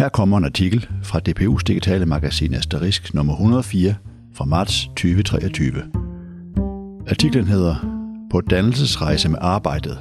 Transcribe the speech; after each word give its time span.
Her 0.00 0.08
kommer 0.08 0.38
en 0.38 0.44
artikel 0.44 0.88
fra 1.02 1.20
DPU's 1.28 1.62
digitale 1.66 2.06
magasin 2.06 2.54
Asterisk 2.54 3.14
nummer 3.14 3.32
104 3.32 3.94
fra 4.34 4.44
marts 4.44 4.86
2023. 4.86 5.82
Artiklen 7.10 7.46
hedder 7.46 7.74
På 8.30 8.40
dannelsesrejse 8.40 9.28
med 9.28 9.38
arbejdet. 9.40 9.98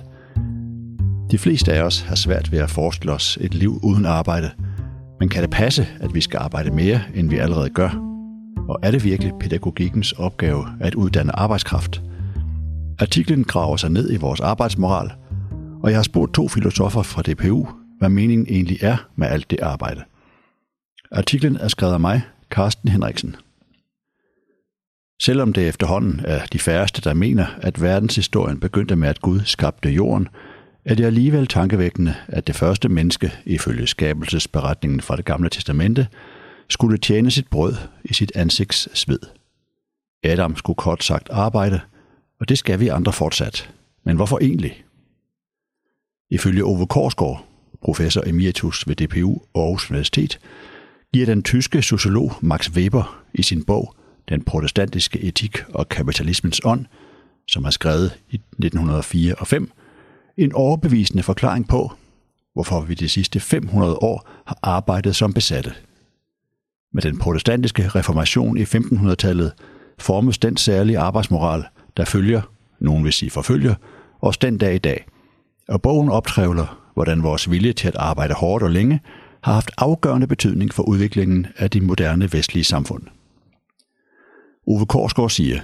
De 1.31 1.37
fleste 1.37 1.73
af 1.73 1.83
os 1.83 2.01
har 2.01 2.15
svært 2.15 2.51
ved 2.51 2.59
at 2.59 2.69
forestille 2.69 3.13
os 3.13 3.37
et 3.41 3.53
liv 3.53 3.79
uden 3.83 4.05
arbejde, 4.05 4.49
men 5.19 5.29
kan 5.29 5.41
det 5.41 5.49
passe, 5.49 5.87
at 5.99 6.13
vi 6.13 6.21
skal 6.21 6.37
arbejde 6.37 6.71
mere, 6.71 7.01
end 7.15 7.29
vi 7.29 7.37
allerede 7.37 7.69
gør? 7.69 7.89
Og 8.69 8.79
er 8.83 8.91
det 8.91 9.03
virkelig 9.03 9.33
pædagogikkens 9.39 10.11
opgave 10.11 10.65
at 10.79 10.95
uddanne 10.95 11.39
arbejdskraft? 11.39 12.01
Artiklen 12.99 13.43
graver 13.43 13.77
sig 13.77 13.89
ned 13.91 14.13
i 14.13 14.17
vores 14.17 14.39
arbejdsmoral, 14.39 15.11
og 15.83 15.89
jeg 15.89 15.97
har 15.97 16.03
spurgt 16.03 16.33
to 16.33 16.47
filosofer 16.47 17.01
fra 17.01 17.21
DPU, 17.21 17.67
hvad 17.99 18.09
meningen 18.09 18.47
egentlig 18.49 18.77
er 18.81 18.97
med 19.15 19.27
alt 19.27 19.51
det 19.51 19.59
arbejde. 19.59 20.03
Artiklen 21.11 21.55
er 21.55 21.67
skrevet 21.67 21.93
af 21.93 21.99
mig, 21.99 22.21
Carsten 22.49 22.89
Henriksen. 22.89 23.35
Selvom 25.21 25.53
det 25.53 25.67
efterhånden 25.67 26.21
er 26.25 26.45
de 26.45 26.59
færreste, 26.59 27.01
der 27.01 27.13
mener, 27.13 27.45
at 27.61 27.81
verdenshistorien 27.81 28.59
begyndte 28.59 28.95
med, 28.95 29.09
at 29.09 29.21
Gud 29.21 29.39
skabte 29.45 29.89
jorden, 29.89 30.27
er 30.85 30.95
det 30.95 31.05
alligevel 31.05 31.47
tankevækkende, 31.47 32.15
at 32.27 32.47
det 32.47 32.55
første 32.55 32.89
menneske, 32.89 33.33
ifølge 33.45 33.87
skabelsesberetningen 33.87 35.01
fra 35.01 35.15
det 35.15 35.25
gamle 35.25 35.49
testamente, 35.49 36.07
skulle 36.69 36.97
tjene 36.97 37.31
sit 37.31 37.47
brød 37.47 37.75
i 38.03 38.13
sit 38.13 38.31
ansigts 38.35 38.99
sved. 38.99 39.19
Adam 40.23 40.55
skulle 40.55 40.77
kort 40.77 41.03
sagt 41.03 41.29
arbejde, 41.29 41.81
og 42.39 42.49
det 42.49 42.57
skal 42.57 42.79
vi 42.79 42.87
andre 42.87 43.13
fortsat. 43.13 43.71
Men 44.03 44.15
hvorfor 44.15 44.39
egentlig? 44.39 44.83
Ifølge 46.29 46.63
Ove 46.63 46.87
Korsgaard, 46.87 47.48
professor 47.83 48.23
emeritus 48.25 48.87
ved 48.87 48.95
DPU 48.95 49.41
Aarhus 49.55 49.89
Universitet, 49.91 50.39
giver 51.13 51.25
den 51.25 51.43
tyske 51.43 51.81
sociolog 51.81 52.33
Max 52.41 52.69
Weber 52.69 53.23
i 53.33 53.43
sin 53.43 53.63
bog 53.63 53.95
Den 54.29 54.43
protestantiske 54.43 55.21
etik 55.21 55.57
og 55.73 55.89
kapitalismens 55.89 56.61
ånd, 56.65 56.85
som 57.47 57.65
er 57.65 57.69
skrevet 57.69 58.17
i 58.29 58.35
1904 58.35 59.35
og 59.35 59.47
5, 59.47 59.71
en 60.37 60.53
overbevisende 60.53 61.23
forklaring 61.23 61.67
på, 61.67 61.91
hvorfor 62.53 62.81
vi 62.81 62.93
de 62.93 63.09
sidste 63.09 63.39
500 63.39 63.95
år 63.95 64.29
har 64.45 64.59
arbejdet 64.63 65.15
som 65.15 65.33
besatte. 65.33 65.73
Med 66.93 67.01
den 67.01 67.17
protestantiske 67.17 67.87
reformation 67.87 68.57
i 68.57 68.63
1500-tallet 68.63 69.53
formes 69.99 70.37
den 70.37 70.57
særlige 70.57 70.99
arbejdsmoral, 70.99 71.63
der 71.97 72.05
følger, 72.05 72.41
nogen 72.79 73.03
vil 73.03 73.13
sige 73.13 73.29
forfølger, 73.29 73.75
os 74.21 74.37
den 74.37 74.57
dag 74.57 74.75
i 74.75 74.77
dag. 74.77 75.05
Og 75.67 75.81
bogen 75.81 76.09
optrævler, 76.09 76.88
hvordan 76.99 77.23
vores 77.23 77.51
vilje 77.51 77.73
til 77.73 77.87
at 77.87 77.95
arbejde 77.95 78.33
hårdt 78.33 78.63
og 78.63 78.71
længe 78.71 79.01
har 79.43 79.53
haft 79.53 79.71
afgørende 79.77 80.27
betydning 80.27 80.73
for 80.73 80.83
udviklingen 80.83 81.47
af 81.57 81.69
de 81.69 81.81
moderne 81.81 82.33
vestlige 82.33 82.63
samfund. 82.63 83.03
Ove 84.67 84.85
Korsgaard 84.85 85.29
siger, 85.29 85.59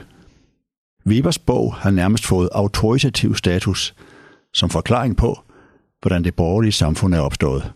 Webers 1.08 1.40
bog 1.40 1.74
har 1.74 1.92
nærmest 1.92 2.26
fået 2.26 2.50
autoritativ 2.52 3.36
status 3.36 3.96
som 4.54 4.70
forklaring 4.70 5.18
på, 5.18 5.40
hvordan 6.02 6.24
det 6.24 6.36
borgerlige 6.36 6.72
samfund 6.72 7.16
er 7.16 7.20
opstået. 7.20 7.72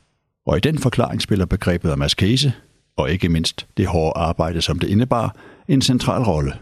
Og 0.46 0.58
i 0.58 0.60
den 0.60 0.78
forklaring 0.78 1.22
spiller 1.22 1.46
begrebet 1.46 1.92
om 1.92 2.02
askese, 2.02 2.54
og 2.98 3.12
ikke 3.12 3.30
mindst 3.30 3.68
det 3.78 3.88
hårde 3.88 4.20
arbejde, 4.20 4.62
som 4.62 4.80
det 4.80 4.88
indebar, 4.88 5.36
en 5.68 5.82
central 5.82 6.22
rolle. 6.22 6.54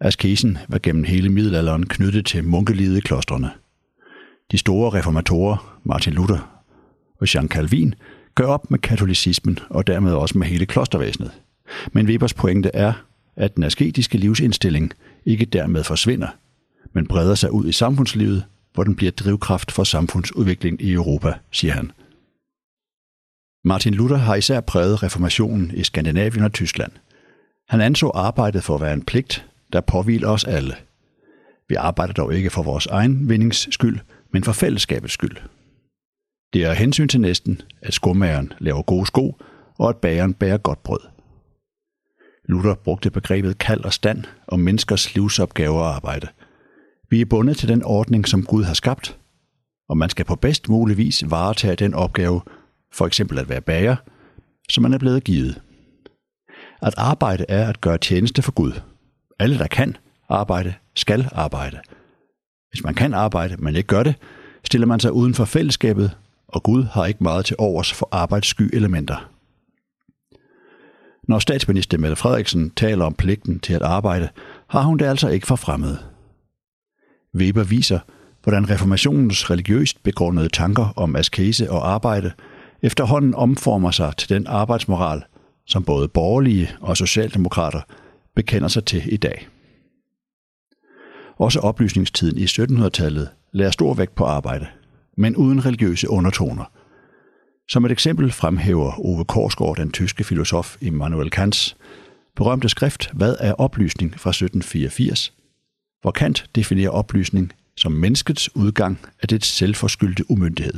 Askesen 0.00 0.58
var 0.68 0.78
gennem 0.82 1.04
hele 1.04 1.28
middelalderen 1.28 1.86
knyttet 1.86 2.26
til 2.26 2.44
munkelivet 2.44 2.96
i 2.96 3.00
klostrene. 3.00 3.50
De 4.52 4.58
store 4.58 4.90
reformatorer, 4.98 5.80
Martin 5.84 6.12
Luther 6.12 6.62
og 7.20 7.34
Jean 7.34 7.48
Calvin, 7.48 7.94
gør 8.34 8.46
op 8.46 8.70
med 8.70 8.78
katolicismen 8.78 9.58
og 9.70 9.86
dermed 9.86 10.12
også 10.12 10.38
med 10.38 10.46
hele 10.46 10.66
klostervæsenet. 10.66 11.32
Men 11.92 12.06
Webers 12.06 12.34
pointe 12.34 12.70
er, 12.74 12.92
at 13.36 13.56
den 13.56 13.62
asketiske 13.62 14.18
livsindstilling 14.18 14.92
ikke 15.24 15.44
dermed 15.44 15.84
forsvinder, 15.84 16.28
men 16.92 17.06
breder 17.06 17.34
sig 17.34 17.52
ud 17.52 17.68
i 17.68 17.72
samfundslivet, 17.72 18.44
hvor 18.74 18.84
den 18.84 18.96
bliver 18.96 19.12
drivkraft 19.12 19.72
for 19.72 19.84
samfundsudviklingen 19.84 20.86
i 20.86 20.92
Europa, 20.92 21.34
siger 21.50 21.72
han. 21.72 21.92
Martin 23.64 23.94
Luther 23.94 24.16
har 24.16 24.34
især 24.34 24.60
præget 24.60 25.02
reformationen 25.02 25.70
i 25.74 25.84
Skandinavien 25.84 26.44
og 26.44 26.52
Tyskland. 26.52 26.92
Han 27.68 27.80
anså 27.80 28.10
arbejdet 28.14 28.64
for 28.64 28.74
at 28.74 28.80
være 28.80 28.94
en 28.94 29.04
pligt, 29.04 29.46
der 29.72 29.80
påviler 29.80 30.28
os 30.28 30.44
alle. 30.44 30.74
Vi 31.68 31.74
arbejder 31.74 32.12
dog 32.12 32.34
ikke 32.34 32.50
for 32.50 32.62
vores 32.62 32.86
egen 32.86 33.28
vindings 33.28 33.74
skyld, 33.74 33.98
men 34.34 34.44
for 34.44 34.52
fællesskabets 34.52 35.14
skyld. 35.14 35.36
Det 36.52 36.64
er 36.64 36.72
hensyn 36.72 37.08
til 37.08 37.20
næsten, 37.20 37.60
at 37.82 37.94
skomageren 37.94 38.52
laver 38.58 38.82
gode 38.82 39.06
sko, 39.06 39.36
og 39.78 39.88
at 39.88 39.96
bageren 39.96 40.34
bærer 40.34 40.58
godt 40.58 40.82
brød. 40.82 41.00
Luther 42.48 42.74
brugte 42.74 43.10
begrebet 43.10 43.58
kald 43.58 43.84
og 43.84 43.92
stand 43.92 44.24
om 44.48 44.60
menneskers 44.60 45.14
livsopgaver 45.14 45.80
og 45.80 45.94
arbejde. 45.94 46.28
Vi 47.10 47.20
er 47.20 47.24
bundet 47.24 47.56
til 47.56 47.68
den 47.68 47.82
ordning, 47.82 48.28
som 48.28 48.44
Gud 48.44 48.64
har 48.64 48.74
skabt, 48.74 49.18
og 49.88 49.96
man 49.96 50.10
skal 50.10 50.24
på 50.24 50.36
bedst 50.36 50.68
mulig 50.68 50.96
vis 50.96 51.30
varetage 51.30 51.76
den 51.76 51.94
opgave, 51.94 52.40
for 52.92 53.06
eksempel 53.06 53.38
at 53.38 53.48
være 53.48 53.60
bager, 53.60 53.96
som 54.68 54.82
man 54.82 54.94
er 54.94 54.98
blevet 54.98 55.24
givet. 55.24 55.62
At 56.82 56.94
arbejde 56.96 57.44
er 57.48 57.68
at 57.68 57.80
gøre 57.80 57.98
tjeneste 57.98 58.42
for 58.42 58.52
Gud. 58.52 58.72
Alle, 59.38 59.58
der 59.58 59.66
kan 59.66 59.96
arbejde, 60.28 60.74
skal 60.94 61.28
arbejde. 61.32 61.80
Hvis 62.74 62.84
man 62.84 62.94
kan 62.94 63.14
arbejde, 63.14 63.56
men 63.58 63.76
ikke 63.76 63.86
gør 63.86 64.02
det, 64.02 64.14
stiller 64.64 64.86
man 64.86 65.00
sig 65.00 65.12
uden 65.12 65.34
for 65.34 65.44
fællesskabet, 65.44 66.16
og 66.48 66.62
Gud 66.62 66.84
har 66.84 67.06
ikke 67.06 67.22
meget 67.22 67.44
til 67.44 67.56
overs 67.58 67.92
for 67.92 68.08
arbejdssky 68.12 68.70
elementer. 68.72 69.30
Når 71.28 71.38
statsminister 71.38 71.98
Mette 71.98 72.16
Frederiksen 72.16 72.70
taler 72.70 73.04
om 73.04 73.14
pligten 73.14 73.60
til 73.60 73.74
at 73.74 73.82
arbejde, 73.82 74.28
har 74.68 74.82
hun 74.82 74.98
det 74.98 75.04
altså 75.04 75.28
ikke 75.28 75.46
for 75.46 75.56
fremmed. 75.56 75.96
Weber 77.34 77.64
viser, 77.64 77.98
hvordan 78.42 78.70
reformationens 78.70 79.50
religiøst 79.50 80.02
begrundede 80.02 80.48
tanker 80.48 80.92
om 80.96 81.16
askese 81.16 81.70
og 81.70 81.88
arbejde 81.88 82.32
efterhånden 82.82 83.34
omformer 83.34 83.90
sig 83.90 84.16
til 84.16 84.28
den 84.28 84.46
arbejdsmoral, 84.46 85.22
som 85.66 85.84
både 85.84 86.08
borgerlige 86.08 86.70
og 86.80 86.96
socialdemokrater 86.96 87.80
bekender 88.34 88.68
sig 88.68 88.84
til 88.84 89.02
i 89.12 89.16
dag. 89.16 89.48
Også 91.36 91.60
oplysningstiden 91.60 92.38
i 92.38 92.44
1700-tallet 92.44 93.28
lader 93.52 93.70
stor 93.70 93.94
vægt 93.94 94.14
på 94.14 94.24
arbejde, 94.24 94.66
men 95.16 95.36
uden 95.36 95.66
religiøse 95.66 96.10
undertoner. 96.10 96.64
Som 97.68 97.84
et 97.84 97.92
eksempel 97.92 98.32
fremhæver 98.32 99.00
Ove 99.00 99.24
Korsgaard 99.24 99.76
den 99.76 99.90
tyske 99.90 100.24
filosof 100.24 100.76
Immanuel 100.80 101.30
Kants 101.30 101.76
berømte 102.36 102.68
skrift 102.68 103.10
Hvad 103.12 103.36
er 103.40 103.52
oplysning 103.52 104.10
fra 104.20 104.30
1784, 104.30 105.32
hvor 106.00 106.10
Kant 106.10 106.46
definerer 106.54 106.90
oplysning 106.90 107.52
som 107.76 107.92
menneskets 107.92 108.56
udgang 108.56 108.98
af 109.22 109.28
det 109.28 109.44
selvforskyldte 109.44 110.30
umyndighed. 110.30 110.74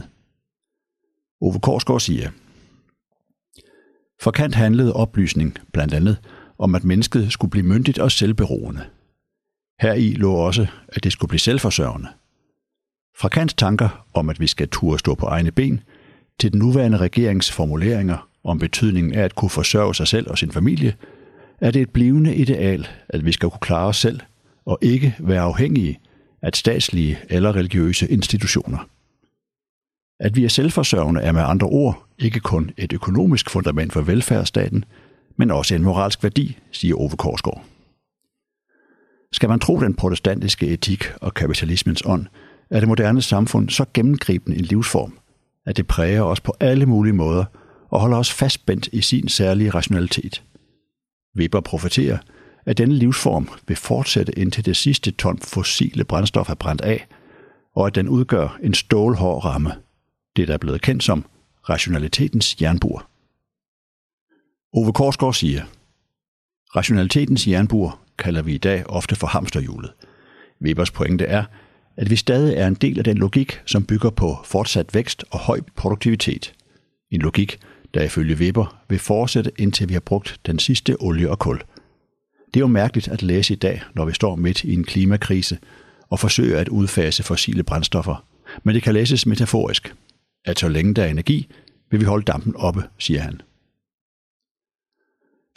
Ove 1.41 1.61
Korsgaard 1.61 2.01
siger, 2.01 2.31
For 4.21 4.31
Kant 4.31 4.55
handlede 4.55 4.93
oplysning 4.93 5.59
blandt 5.73 5.95
andet 5.95 6.17
om, 6.59 6.75
at 6.75 6.85
mennesket 6.85 7.33
skulle 7.33 7.51
blive 7.51 7.67
myndigt 7.67 7.99
og 7.99 8.13
selvberoende. 8.13 8.85
Her 9.81 9.93
i 9.93 10.13
lå 10.13 10.33
også, 10.33 10.67
at 10.89 11.05
det 11.05 11.13
skulle 11.13 11.29
blive 11.29 11.41
selvforsørgende. 11.41 12.09
Fra 13.19 13.29
Kants 13.29 13.55
tanker 13.55 14.07
om, 14.15 14.31
at 14.31 14.41
vi 14.41 14.47
skal 14.47 14.69
turde 14.69 14.99
stå 14.99 15.15
på 15.15 15.27
egne 15.27 15.51
ben, 15.51 15.81
til 16.41 16.53
den 16.53 16.59
nuværende 16.59 16.99
regerings 16.99 17.53
formuleringer 17.53 18.29
om 18.45 18.59
betydningen 18.59 19.15
af 19.15 19.23
at 19.23 19.35
kunne 19.35 19.51
forsørge 19.51 19.95
sig 19.95 20.09
selv 20.09 20.31
og 20.31 20.39
sin 20.39 20.53
familie, 20.53 20.95
er 21.61 21.71
det 21.71 21.83
et 21.83 21.91
blivende 21.91 22.35
ideal, 22.35 22.89
at 23.09 23.25
vi 23.25 23.33
skal 23.33 23.51
kunne 23.51 23.61
klare 23.61 23.87
os 23.87 23.97
selv 23.97 24.21
og 24.65 24.79
ikke 24.83 25.17
være 25.19 25.41
afhængige 25.41 26.01
af 26.43 26.51
statslige 26.55 27.19
eller 27.29 27.57
religiøse 27.57 28.09
institutioner. 28.09 28.89
At 30.21 30.37
vi 30.37 30.45
er 30.45 30.49
selvforsørgende 30.49 31.21
er 31.21 31.33
med 31.33 31.43
andre 31.43 31.67
ord 31.67 32.07
ikke 32.19 32.41
kun 32.41 32.71
et 32.77 32.93
økonomisk 32.93 33.51
fundament 33.51 33.93
for 33.93 34.01
velfærdsstaten, 34.01 34.85
men 35.37 35.51
også 35.51 35.75
en 35.75 35.83
moralsk 35.83 36.23
værdi, 36.23 36.59
siger 36.73 36.97
Ove 36.97 37.11
Korsgaard. 37.11 37.65
Skal 39.33 39.49
man 39.49 39.61
tro 39.61 39.81
den 39.81 39.95
protestantiske 39.95 40.67
etik 40.67 41.05
og 41.21 41.35
kapitalismens 41.35 42.03
ånd, 42.07 42.27
er 42.71 42.81
det 42.81 42.89
moderne 42.89 43.23
samfund 43.23 43.71
så 43.71 43.85
gennemgribende 43.95 44.59
en 44.59 44.65
livsform, 44.65 45.19
at 45.67 45.77
det 45.77 45.87
præger 45.87 46.23
os 46.23 46.41
på 46.41 46.57
alle 46.61 46.87
mulige 46.87 47.13
måder 47.13 47.45
og 47.91 48.01
holder 48.01 48.17
os 48.17 48.33
fastspændt 48.33 48.89
i 48.93 49.01
sin 49.01 49.29
særlige 49.29 49.71
rationalitet. 49.71 50.43
Weber 51.39 51.61
profeterer, 51.61 52.19
at 52.67 52.79
denne 52.79 52.95
livsform 52.95 53.49
vil 53.69 53.77
fortsætte 53.77 54.39
indtil 54.39 54.65
det 54.65 54.77
sidste 54.77 55.11
ton 55.11 55.39
fossile 55.39 56.05
brændstof 56.05 56.51
er 56.51 56.55
brændt 56.55 56.81
af, 56.81 57.07
og 57.75 57.87
at 57.87 57.95
den 57.95 58.09
udgør 58.09 58.59
en 58.63 58.75
stålhård 58.75 59.45
ramme, 59.45 59.73
det 60.37 60.49
der 60.49 60.55
er 60.55 60.59
blevet 60.59 60.83
kendt 60.83 61.05
som 61.05 61.25
rationalitetens 61.69 62.63
jernbur. 62.63 63.09
Ove 64.73 64.93
Korsgaard 64.93 65.35
siger, 65.35 65.65
Rationalitetens 66.77 67.49
jernbur 67.49 68.01
kalder 68.19 68.43
vi 68.43 68.55
i 68.55 68.59
dag 68.59 68.85
ofte 68.87 69.17
for 69.17 69.27
hamsterhjulet. 69.27 69.93
Webers 70.63 70.91
pointe 70.91 71.25
er, 71.25 71.45
at 71.97 72.11
vi 72.11 72.17
stadig 72.17 72.57
er 72.57 72.67
en 72.67 72.75
del 72.75 72.99
af 72.99 73.05
den 73.05 73.19
logik, 73.19 73.61
som 73.67 73.85
bygger 73.85 74.11
på 74.11 74.37
fortsat 74.45 74.95
vækst 74.95 75.25
og 75.31 75.39
høj 75.39 75.61
produktivitet. 75.77 76.55
En 77.11 77.21
logik, 77.21 77.59
der 77.95 78.03
ifølge 78.03 78.37
Weber 78.37 78.83
vil 78.89 78.99
fortsætte 78.99 79.51
indtil 79.59 79.89
vi 79.89 79.93
har 79.93 80.01
brugt 80.01 80.41
den 80.47 80.59
sidste 80.59 80.97
olie 81.01 81.31
og 81.31 81.39
kul. 81.39 81.63
Det 82.47 82.57
er 82.57 82.61
jo 82.61 82.67
mærkeligt 82.67 83.09
at 83.09 83.23
læse 83.23 83.55
i 83.55 83.57
dag, 83.57 83.83
når 83.95 84.05
vi 84.05 84.13
står 84.13 84.37
midt 84.37 84.65
i 84.65 84.73
en 84.73 84.85
klimakrise 84.85 85.59
og 86.11 86.19
forsøger 86.19 86.59
at 86.59 86.69
udfase 86.69 87.23
fossile 87.23 87.63
brændstoffer. 87.63 88.25
Men 88.63 88.75
det 88.75 88.83
kan 88.83 88.95
læses 88.95 89.27
metaforisk, 89.27 89.95
at 90.45 90.59
så 90.59 90.69
længe 90.69 90.95
der 90.95 91.03
er 91.03 91.09
energi, 91.09 91.49
vil 91.91 92.01
vi 92.01 92.05
holde 92.05 92.25
dampen 92.25 92.57
oppe, 92.57 92.83
siger 92.99 93.21
han. 93.21 93.41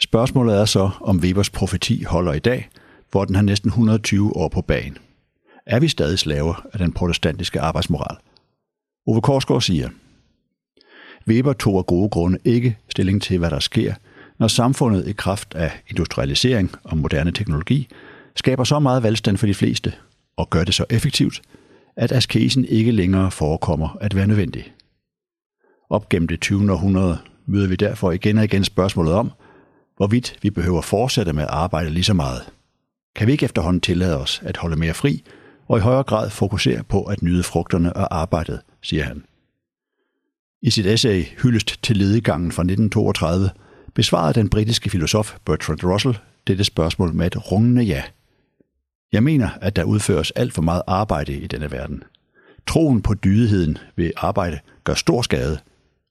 Spørgsmålet 0.02 0.56
er 0.56 0.64
så, 0.64 0.90
om 1.00 1.18
Webers 1.18 1.50
profeti 1.50 2.02
holder 2.02 2.32
i 2.32 2.38
dag, 2.38 2.68
hvor 3.10 3.24
den 3.24 3.34
har 3.34 3.42
næsten 3.42 3.68
120 3.68 4.36
år 4.36 4.48
på 4.48 4.62
banen. 4.62 4.98
Er 5.66 5.80
vi 5.80 5.88
stadig 5.88 6.18
slaver 6.18 6.66
af 6.72 6.78
den 6.78 6.92
protestantiske 6.92 7.60
arbejdsmoral? 7.60 8.16
Ove 9.06 9.20
Korsgaard 9.20 9.60
siger, 9.60 9.88
Weber 11.28 11.52
tog 11.52 11.78
af 11.78 11.86
gode 11.86 12.08
grunde 12.08 12.38
ikke 12.44 12.76
stilling 12.88 13.22
til, 13.22 13.38
hvad 13.38 13.50
der 13.50 13.58
sker, 13.58 13.94
når 14.38 14.48
samfundet 14.48 15.08
i 15.08 15.12
kraft 15.12 15.54
af 15.54 15.82
industrialisering 15.88 16.70
og 16.84 16.98
moderne 16.98 17.32
teknologi 17.32 17.88
skaber 18.36 18.64
så 18.64 18.78
meget 18.78 19.02
velstand 19.02 19.36
for 19.36 19.46
de 19.46 19.54
fleste 19.54 19.92
og 20.36 20.50
gør 20.50 20.64
det 20.64 20.74
så 20.74 20.84
effektivt, 20.90 21.42
at 21.96 22.12
askesen 22.12 22.64
ikke 22.64 22.92
længere 22.92 23.30
forekommer 23.30 23.98
at 24.00 24.16
være 24.16 24.26
nødvendig. 24.26 24.72
Op 25.90 26.08
gennem 26.08 26.28
det 26.28 26.40
20. 26.40 26.72
århundrede 26.72 27.18
møder 27.46 27.68
vi 27.68 27.76
derfor 27.76 28.12
igen 28.12 28.38
og 28.38 28.44
igen 28.44 28.64
spørgsmålet 28.64 29.14
om, 29.14 29.32
hvorvidt 30.00 30.36
vi 30.42 30.50
behøver 30.50 30.80
fortsætte 30.80 31.32
med 31.32 31.42
at 31.42 31.48
arbejde 31.48 31.90
lige 31.90 32.04
så 32.04 32.14
meget. 32.14 32.42
Kan 33.16 33.26
vi 33.26 33.32
ikke 33.32 33.44
efterhånden 33.44 33.80
tillade 33.80 34.18
os 34.18 34.42
at 34.44 34.56
holde 34.56 34.76
mere 34.76 34.94
fri 34.94 35.24
og 35.68 35.78
i 35.78 35.80
højere 35.80 36.02
grad 36.02 36.30
fokusere 36.30 36.84
på 36.84 37.04
at 37.04 37.22
nyde 37.22 37.42
frugterne 37.42 37.96
af 37.96 38.06
arbejdet, 38.10 38.60
siger 38.82 39.04
han. 39.04 39.24
I 40.62 40.70
sit 40.70 40.86
essay 40.86 41.24
Hyldest 41.42 41.82
til 41.82 41.96
ledegangen 41.96 42.52
fra 42.52 42.62
1932 42.62 43.50
besvarede 43.94 44.40
den 44.40 44.48
britiske 44.48 44.90
filosof 44.90 45.34
Bertrand 45.44 45.84
Russell 45.84 46.18
dette 46.46 46.64
spørgsmål 46.64 47.14
med 47.14 47.26
et 47.26 47.52
rungende 47.52 47.82
ja. 47.82 48.02
Jeg 49.12 49.22
mener, 49.22 49.48
at 49.60 49.76
der 49.76 49.84
udføres 49.84 50.30
alt 50.30 50.52
for 50.52 50.62
meget 50.62 50.82
arbejde 50.86 51.32
i 51.32 51.46
denne 51.46 51.72
verden. 51.72 52.02
Troen 52.66 53.02
på 53.02 53.14
dydigheden 53.14 53.78
ved 53.96 54.10
arbejde 54.16 54.58
gør 54.84 54.94
stor 54.94 55.22
skade, 55.22 55.58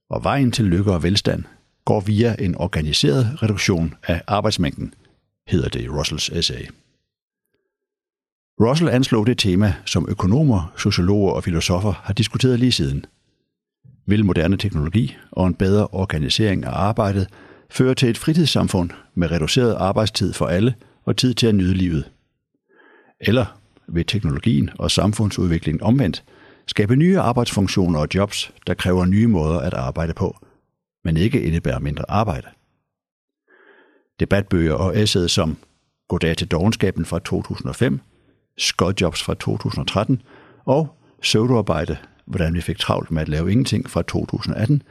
og 0.09 0.23
vejen 0.23 0.51
til 0.51 0.65
lykke 0.65 0.91
og 0.91 1.03
velstand 1.03 1.43
går 1.85 1.99
via 1.99 2.35
en 2.39 2.55
organiseret 2.55 3.43
reduktion 3.43 3.93
af 4.03 4.21
arbejdsmængden, 4.27 4.93
hedder 5.47 5.69
det 5.69 5.81
i 5.81 5.89
Russells 5.89 6.29
essay. 6.29 6.65
Russell 8.61 8.89
anslog 8.89 9.27
det 9.27 9.37
tema, 9.37 9.73
som 9.85 10.05
økonomer, 10.09 10.73
sociologer 10.77 11.31
og 11.31 11.43
filosofer 11.43 11.91
har 11.91 12.13
diskuteret 12.13 12.59
lige 12.59 12.71
siden. 12.71 13.05
Vil 14.07 14.25
moderne 14.25 14.57
teknologi 14.57 15.17
og 15.31 15.47
en 15.47 15.53
bedre 15.53 15.87
organisering 15.91 16.65
af 16.65 16.71
arbejdet 16.71 17.27
føre 17.69 17.95
til 17.95 18.09
et 18.09 18.17
fritidssamfund 18.17 18.89
med 19.15 19.31
reduceret 19.31 19.75
arbejdstid 19.75 20.33
for 20.33 20.45
alle 20.45 20.75
og 21.05 21.17
tid 21.17 21.33
til 21.33 21.47
at 21.47 21.55
nyde 21.55 21.73
livet? 21.73 22.11
Eller 23.21 23.59
vil 23.87 24.05
teknologien 24.05 24.69
og 24.79 24.91
samfundsudviklingen 24.91 25.83
omvendt 25.83 26.23
skabe 26.67 26.95
nye 26.95 27.19
arbejdsfunktioner 27.19 27.99
og 27.99 28.07
jobs, 28.15 28.51
der 28.67 28.73
kræver 28.73 29.05
nye 29.05 29.27
måder 29.27 29.59
at 29.59 29.73
arbejde 29.73 30.13
på, 30.13 30.37
men 31.03 31.17
ikke 31.17 31.41
indebærer 31.41 31.79
mindre 31.79 32.05
arbejde? 32.07 32.47
Debatbøger 34.19 34.73
og 34.73 34.99
essays 34.99 35.31
som 35.31 35.57
Goddag 36.07 36.37
til 36.37 36.47
dogenskaben 36.47 37.05
fra 37.05 37.19
2005 37.19 37.99
Skodjobs 38.57 39.23
fra 39.23 39.33
2013 39.33 40.21
og 40.65 40.95
Søvdoarbejde, 41.21 41.97
hvordan 42.25 42.53
vi 42.53 42.61
fik 42.61 42.77
travlt 42.77 43.11
med 43.11 43.21
at 43.21 43.29
lave 43.29 43.51
ingenting 43.51 43.89
fra 43.89 44.01
2018, 44.01 44.83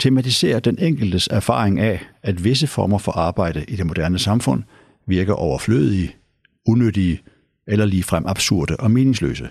tematiserer 0.00 0.60
den 0.60 0.78
enkeltes 0.78 1.28
erfaring 1.28 1.80
af, 1.80 2.06
at 2.22 2.44
visse 2.44 2.66
former 2.66 2.98
for 2.98 3.12
arbejde 3.12 3.64
i 3.68 3.76
det 3.76 3.86
moderne 3.86 4.18
samfund 4.18 4.62
virker 5.06 5.34
overflødige, 5.34 6.16
unyttige 6.68 7.22
eller 7.66 7.84
ligefrem 7.84 8.26
absurde 8.26 8.76
og 8.76 8.90
meningsløse. 8.90 9.48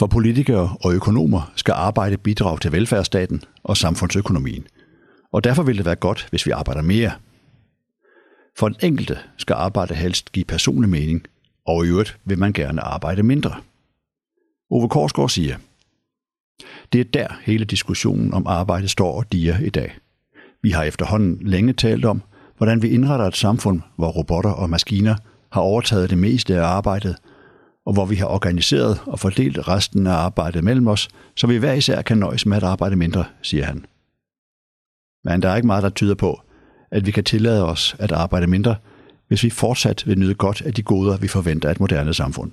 For 0.00 0.06
politikere 0.06 0.76
og 0.84 0.94
økonomer 0.94 1.52
skal 1.56 1.72
arbejde 1.72 2.16
bidrage 2.16 2.58
til 2.58 2.72
velfærdsstaten 2.72 3.42
og 3.62 3.76
samfundsøkonomien, 3.76 4.66
og 5.32 5.44
derfor 5.44 5.62
vil 5.62 5.76
det 5.76 5.84
være 5.84 5.96
godt, 5.96 6.26
hvis 6.30 6.46
vi 6.46 6.50
arbejder 6.50 6.82
mere– 6.82 7.12
for 8.58 8.68
den 8.68 8.76
enkelte 8.82 9.18
skal 9.36 9.54
arbejde 9.54 9.94
helst 9.94 10.32
give 10.32 10.44
personlig 10.44 10.90
mening, 10.90 11.22
og 11.66 11.84
i 11.84 11.88
øvrigt 11.88 12.18
vil 12.24 12.38
man 12.38 12.52
gerne 12.52 12.80
arbejde 12.80 13.22
mindre. 13.22 13.54
Ove 14.70 14.88
Korsgaard 14.88 15.28
siger, 15.28 15.56
det 16.92 17.00
er 17.00 17.04
der 17.04 17.28
hele 17.42 17.64
diskussionen 17.64 18.34
om 18.34 18.46
arbejde 18.46 18.88
står 18.88 19.12
og 19.12 19.32
diger 19.32 19.58
i 19.58 19.70
dag. 19.70 19.98
Vi 20.62 20.70
har 20.70 20.82
efterhånden 20.82 21.38
længe 21.42 21.72
talt 21.72 22.04
om, 22.04 22.22
hvordan 22.56 22.82
vi 22.82 22.88
indretter 22.88 23.26
et 23.26 23.36
samfund, 23.36 23.80
hvor 23.96 24.08
robotter 24.08 24.50
og 24.50 24.70
maskiner 24.70 25.16
har 25.52 25.60
overtaget 25.60 26.10
det 26.10 26.18
meste 26.18 26.56
af 26.56 26.64
arbejdet, 26.64 27.16
og 27.86 27.92
hvor 27.92 28.06
vi 28.06 28.14
har 28.14 28.26
organiseret 28.26 29.00
og 29.06 29.18
fordelt 29.18 29.68
resten 29.68 30.06
af 30.06 30.12
arbejdet 30.12 30.64
mellem 30.64 30.86
os, 30.86 31.08
så 31.36 31.46
vi 31.46 31.56
hver 31.56 31.72
især 31.72 32.02
kan 32.02 32.18
nøjes 32.18 32.46
med 32.46 32.56
at 32.56 32.62
arbejde 32.62 32.96
mindre, 32.96 33.24
siger 33.42 33.64
han. 33.64 33.84
Men 35.24 35.42
der 35.42 35.48
er 35.48 35.56
ikke 35.56 35.66
meget, 35.66 35.82
der 35.82 35.90
tyder 35.90 36.14
på, 36.14 36.40
at 36.90 37.06
vi 37.06 37.10
kan 37.10 37.24
tillade 37.24 37.66
os 37.66 37.96
at 37.98 38.12
arbejde 38.12 38.46
mindre, 38.46 38.76
hvis 39.28 39.42
vi 39.42 39.50
fortsat 39.50 40.06
vil 40.06 40.18
nyde 40.18 40.34
godt 40.34 40.62
af 40.62 40.74
de 40.74 40.82
goder, 40.82 41.16
vi 41.16 41.28
forventer 41.28 41.68
af 41.68 41.72
et 41.72 41.80
moderne 41.80 42.14
samfund. 42.14 42.52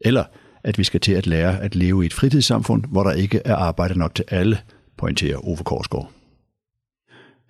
Eller 0.00 0.24
at 0.64 0.78
vi 0.78 0.84
skal 0.84 1.00
til 1.00 1.12
at 1.12 1.26
lære 1.26 1.60
at 1.60 1.74
leve 1.74 2.02
i 2.02 2.06
et 2.06 2.14
fritidssamfund, 2.14 2.84
hvor 2.84 3.02
der 3.02 3.12
ikke 3.12 3.40
er 3.44 3.56
arbejde 3.56 3.98
nok 3.98 4.14
til 4.14 4.24
alle, 4.28 4.58
pointerer 4.96 5.48
Ove 5.48 5.56
Korsgaard. 5.56 6.10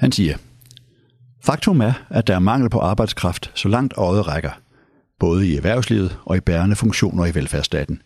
Han 0.01 0.13
siger, 0.13 0.37
Faktum 1.43 1.81
er, 1.81 1.93
at 2.11 2.27
der 2.27 2.35
er 2.35 2.39
mangel 2.39 2.71
på 2.71 2.79
arbejdskraft, 2.79 3.51
så 3.55 3.69
langt 3.69 3.95
øjet 3.97 4.27
rækker, 4.29 4.51
både 5.21 5.49
i 5.49 5.57
erhvervslivet 5.57 6.19
og 6.25 6.37
i 6.37 6.41
bærende 6.41 6.77
funktioner 6.77 7.27
i 7.27 7.35
velfærdsstaten. 7.35 8.03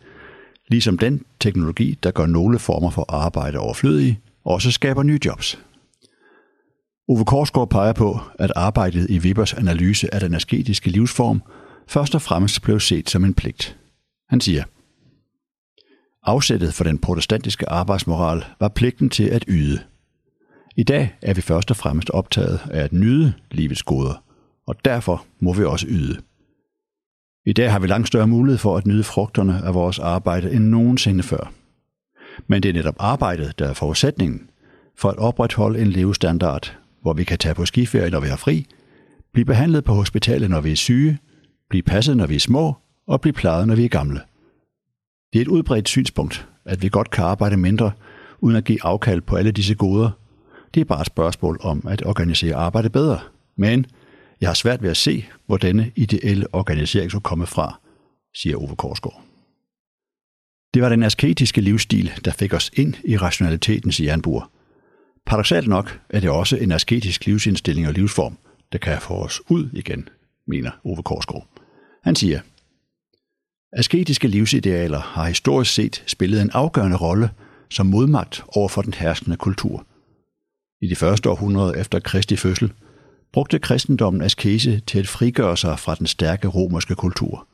Ligesom 0.68 0.98
den 0.98 1.24
teknologi, 1.40 1.98
der 2.02 2.10
gør 2.10 2.26
nogle 2.26 2.58
former 2.58 2.90
for 2.90 3.04
arbejde 3.08 3.58
overflødige, 3.58 4.20
også 4.44 4.70
skaber 4.70 5.02
nye 5.02 5.20
jobs. 5.24 5.58
Ove 7.08 7.24
Korsgaard 7.24 7.70
peger 7.70 7.92
på, 7.92 8.20
at 8.38 8.52
arbejdet 8.56 9.10
i 9.10 9.18
Webers 9.18 9.54
analyse 9.54 10.14
af 10.14 10.20
den 10.20 10.34
asketiske 10.34 10.90
livsform 10.90 11.42
først 11.86 12.14
og 12.14 12.22
fremmest 12.22 12.62
blev 12.62 12.80
set 12.80 13.10
som 13.10 13.24
en 13.24 13.34
pligt. 13.34 13.76
Han 14.28 14.40
siger, 14.40 14.64
Afsættet 16.22 16.74
for 16.74 16.84
den 16.84 16.98
protestantiske 16.98 17.68
arbejdsmoral 17.68 18.44
var 18.60 18.68
pligten 18.68 19.10
til 19.10 19.24
at 19.24 19.44
yde. 19.48 19.80
I 20.76 20.82
dag 20.82 21.14
er 21.22 21.34
vi 21.34 21.40
først 21.40 21.70
og 21.70 21.76
fremmest 21.76 22.10
optaget 22.10 22.60
af 22.70 22.84
at 22.84 22.92
nyde 22.92 23.32
livets 23.50 23.82
goder, 23.82 24.24
og 24.66 24.84
derfor 24.84 25.24
må 25.40 25.52
vi 25.52 25.64
også 25.64 25.86
yde. 25.88 26.20
I 27.46 27.52
dag 27.52 27.72
har 27.72 27.78
vi 27.78 27.86
langt 27.86 28.08
større 28.08 28.26
mulighed 28.26 28.58
for 28.58 28.76
at 28.76 28.86
nyde 28.86 29.04
frugterne 29.04 29.62
af 29.64 29.74
vores 29.74 29.98
arbejde 29.98 30.52
end 30.52 30.64
nogensinde 30.64 31.22
før. 31.22 31.52
Men 32.46 32.62
det 32.62 32.68
er 32.68 32.72
netop 32.72 32.96
arbejdet, 32.98 33.58
der 33.58 33.68
er 33.68 33.74
forudsætningen 33.74 34.50
for 34.96 35.08
at 35.08 35.18
opretholde 35.18 35.80
en 35.80 35.86
levestandard, 35.86 36.76
hvor 37.02 37.12
vi 37.12 37.24
kan 37.24 37.38
tage 37.38 37.54
på 37.54 37.66
skiferie, 37.66 38.10
når 38.10 38.20
vi 38.20 38.28
har 38.28 38.36
fri, 38.36 38.66
blive 39.32 39.44
behandlet 39.44 39.84
på 39.84 39.94
hospitalet, 39.94 40.50
når 40.50 40.60
vi 40.60 40.72
er 40.72 40.76
syge, 40.76 41.18
blive 41.70 41.82
passet, 41.82 42.16
når 42.16 42.26
vi 42.26 42.34
er 42.34 42.40
små, 42.40 42.74
og 43.06 43.20
blive 43.20 43.32
plejet, 43.32 43.68
når 43.68 43.74
vi 43.74 43.84
er 43.84 43.88
gamle. 43.88 44.20
Det 45.32 45.38
er 45.38 45.42
et 45.42 45.48
udbredt 45.48 45.88
synspunkt, 45.88 46.48
at 46.64 46.82
vi 46.82 46.88
godt 46.88 47.10
kan 47.10 47.24
arbejde 47.24 47.56
mindre, 47.56 47.92
uden 48.40 48.56
at 48.56 48.64
give 48.64 48.84
afkald 48.84 49.20
på 49.20 49.36
alle 49.36 49.50
disse 49.50 49.74
goder. 49.74 50.10
Det 50.74 50.80
er 50.80 50.84
bare 50.84 51.00
et 51.00 51.06
spørgsmål 51.06 51.58
om 51.62 51.86
at 51.88 52.06
organisere 52.06 52.54
arbejdet 52.54 52.92
bedre. 52.92 53.18
Men 53.56 53.86
jeg 54.40 54.48
har 54.48 54.54
svært 54.54 54.82
ved 54.82 54.90
at 54.90 54.96
se, 54.96 55.26
hvor 55.46 55.56
denne 55.56 55.92
ideelle 55.96 56.54
organisering 56.54 57.10
skulle 57.10 57.22
komme 57.22 57.46
fra, 57.46 57.80
siger 58.34 58.56
Ove 58.56 58.76
Korsgaard. 58.76 59.22
Det 60.74 60.82
var 60.82 60.88
den 60.88 61.02
asketiske 61.02 61.60
livsstil, 61.60 62.12
der 62.24 62.30
fik 62.30 62.54
os 62.54 62.70
ind 62.74 62.94
i 63.04 63.16
rationalitetens 63.16 64.00
jernbuer.– 64.00 64.50
Paradoxalt 65.28 65.68
nok 65.68 66.00
er 66.10 66.20
det 66.20 66.30
også 66.30 66.56
en 66.56 66.72
asketisk 66.72 67.26
livsindstilling 67.26 67.86
og 67.88 67.92
livsform, 67.92 68.38
der 68.72 68.78
kan 68.78 69.00
få 69.00 69.14
os 69.14 69.40
ud 69.50 69.70
igen, 69.72 70.08
mener 70.46 70.70
Ove 70.84 71.02
Korsgaard. 71.02 71.48
Han 72.04 72.16
siger, 72.16 72.40
Asketiske 73.72 74.28
livsidealer 74.28 75.00
har 75.00 75.24
historisk 75.24 75.74
set 75.74 76.04
spillet 76.06 76.42
en 76.42 76.50
afgørende 76.50 76.96
rolle 76.96 77.30
som 77.70 77.86
modmagt 77.86 78.44
over 78.48 78.68
for 78.68 78.82
den 78.82 78.94
herskende 78.94 79.36
kultur. 79.36 79.86
I 80.82 80.86
de 80.88 80.96
første 80.96 81.30
århundreder 81.30 81.72
efter 81.72 82.00
Kristi 82.00 82.36
fødsel 82.36 82.72
brugte 83.32 83.58
kristendommen 83.58 84.22
askese 84.22 84.80
til 84.80 84.98
at 84.98 85.08
frigøre 85.08 85.56
sig 85.56 85.78
fra 85.78 85.94
den 85.94 86.06
stærke 86.06 86.48
romerske 86.48 86.94
kultur. 86.94 87.46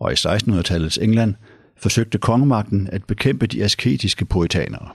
Og 0.00 0.12
i 0.12 0.14
1600-tallets 0.14 1.02
England 1.02 1.34
forsøgte 1.76 2.18
kongemagten 2.18 2.88
at 2.92 3.04
bekæmpe 3.04 3.46
de 3.46 3.64
asketiske 3.64 4.24
poetanere. 4.24 4.88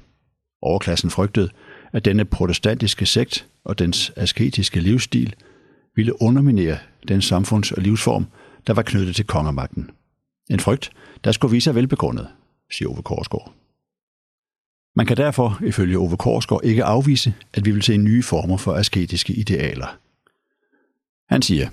Overklassen 0.62 1.10
frygtede, 1.10 1.50
at 1.94 2.06
denne 2.06 2.26
protestantiske 2.26 3.06
sekt 3.06 3.48
og 3.64 3.80
dens 3.80 4.12
asketiske 4.16 4.80
livsstil 4.80 5.36
ville 5.96 6.22
underminere 6.22 6.78
den 7.08 7.22
samfunds- 7.22 7.72
og 7.72 7.82
livsform, 7.82 8.26
der 8.68 8.74
var 8.74 8.82
knyttet 8.82 9.16
til 9.16 9.26
kongemagten. 9.26 9.92
En 10.50 10.60
frygt, 10.60 10.92
der 11.24 11.32
skulle 11.32 11.52
vise 11.52 11.64
sig 11.64 11.76
velbegrundet, 11.76 12.28
siger 12.72 12.90
Ove 12.90 13.04
Korsgaard. 13.04 13.59
Man 15.00 15.06
kan 15.06 15.18
derfor, 15.18 15.60
ifølge 15.64 15.98
Ove 15.98 16.18
Korsgaard, 16.18 16.62
ikke 16.64 16.84
afvise, 16.84 17.34
at 17.54 17.66
vi 17.66 17.72
vil 17.72 17.84
se 17.84 17.98
nye 17.98 18.24
former 18.24 18.58
for 18.58 18.74
asketiske 18.74 19.34
idealer. 19.34 19.98
Han 21.30 21.42
siger, 21.42 21.70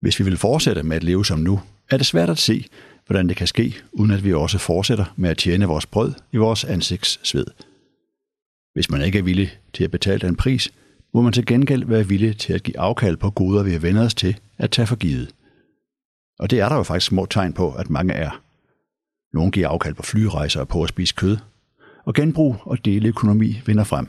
hvis 0.00 0.18
vi 0.18 0.24
vil 0.24 0.36
fortsætte 0.36 0.82
med 0.82 0.96
at 0.96 1.04
leve 1.04 1.24
som 1.24 1.38
nu, 1.38 1.60
er 1.90 1.96
det 1.96 2.06
svært 2.06 2.30
at 2.30 2.38
se, 2.38 2.66
hvordan 3.06 3.28
det 3.28 3.36
kan 3.36 3.46
ske, 3.46 3.76
uden 3.92 4.10
at 4.10 4.24
vi 4.24 4.32
også 4.32 4.58
fortsætter 4.58 5.04
med 5.16 5.30
at 5.30 5.38
tjene 5.38 5.66
vores 5.66 5.86
brød 5.86 6.12
i 6.32 6.36
vores 6.36 6.64
ansigtssved. 6.64 7.46
Hvis 8.72 8.90
man 8.90 9.02
ikke 9.02 9.18
er 9.18 9.22
villig 9.22 9.58
til 9.72 9.84
at 9.84 9.90
betale 9.90 10.20
den 10.20 10.36
pris, 10.36 10.72
må 11.14 11.22
man 11.22 11.32
til 11.32 11.46
gengæld 11.46 11.84
være 11.84 12.08
villig 12.08 12.38
til 12.38 12.52
at 12.52 12.62
give 12.62 12.78
afkald 12.78 13.16
på 13.16 13.30
goder, 13.30 13.62
vi 13.62 13.72
har 13.72 13.78
vendt 13.78 13.98
os 13.98 14.14
til 14.14 14.38
at 14.58 14.70
tage 14.70 14.86
for 14.86 14.96
givet. 14.96 15.34
Og 16.38 16.50
det 16.50 16.60
er 16.60 16.68
der 16.68 16.76
jo 16.76 16.82
faktisk 16.82 17.06
små 17.06 17.26
tegn 17.26 17.52
på, 17.52 17.72
at 17.72 17.90
mange 17.90 18.14
er. 18.14 18.42
Nogle 19.32 19.52
giver 19.52 19.68
afkald 19.68 19.94
på 19.94 20.02
flyrejser 20.02 20.60
og 20.60 20.68
på 20.68 20.82
at 20.82 20.88
spise 20.88 21.14
kød, 21.14 21.36
og 22.04 22.14
genbrug 22.14 22.56
og 22.60 22.84
deleøkonomi 22.84 23.60
vinder 23.66 23.84
frem. 23.84 24.08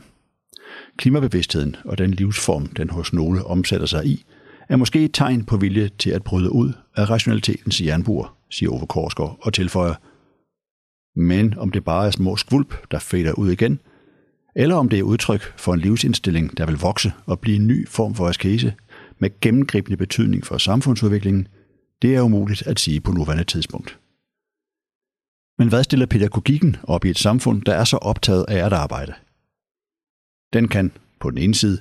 Klimabevidstheden 0.96 1.76
og 1.84 1.98
den 1.98 2.10
livsform, 2.10 2.66
den 2.66 2.90
hos 2.90 3.12
nogle 3.12 3.44
omsætter 3.44 3.86
sig 3.86 4.06
i, 4.06 4.24
er 4.68 4.76
måske 4.76 5.04
et 5.04 5.14
tegn 5.14 5.44
på 5.44 5.56
vilje 5.56 5.90
til 5.98 6.10
at 6.10 6.24
bryde 6.24 6.52
ud 6.52 6.72
af 6.96 7.10
rationalitetens 7.10 7.80
jernbur, 7.80 8.34
siger 8.50 8.70
Ove 8.70 8.86
Korsgaard 8.86 9.38
og 9.42 9.52
tilføjer. 9.52 9.94
Men 11.16 11.58
om 11.58 11.70
det 11.70 11.84
bare 11.84 12.06
er 12.06 12.10
små 12.10 12.36
skvulp, 12.36 12.90
der 12.90 12.98
fader 12.98 13.32
ud 13.32 13.50
igen, 13.50 13.80
eller 14.56 14.76
om 14.76 14.88
det 14.88 14.98
er 14.98 15.02
udtryk 15.02 15.52
for 15.56 15.74
en 15.74 15.80
livsindstilling, 15.80 16.58
der 16.58 16.66
vil 16.66 16.76
vokse 16.76 17.12
og 17.26 17.40
blive 17.40 17.56
en 17.56 17.66
ny 17.66 17.88
form 17.88 18.14
for 18.14 18.28
askese 18.28 18.74
med 19.18 19.40
gennemgribende 19.40 19.96
betydning 19.96 20.46
for 20.46 20.58
samfundsudviklingen, 20.58 21.48
det 22.02 22.14
er 22.14 22.20
umuligt 22.20 22.66
at 22.66 22.80
sige 22.80 23.00
på 23.00 23.12
nuværende 23.12 23.44
tidspunkt. 23.44 23.98
Men 25.62 25.68
hvad 25.68 25.84
stiller 25.84 26.06
pædagogikken 26.06 26.76
op 26.82 27.04
i 27.04 27.10
et 27.10 27.18
samfund, 27.18 27.62
der 27.62 27.74
er 27.74 27.84
så 27.84 27.96
optaget 27.96 28.44
af 28.48 28.66
at 28.66 28.72
arbejde? 28.72 29.12
Den 30.52 30.68
kan, 30.68 30.92
på 31.20 31.30
den 31.30 31.38
ene 31.38 31.54
side, 31.54 31.78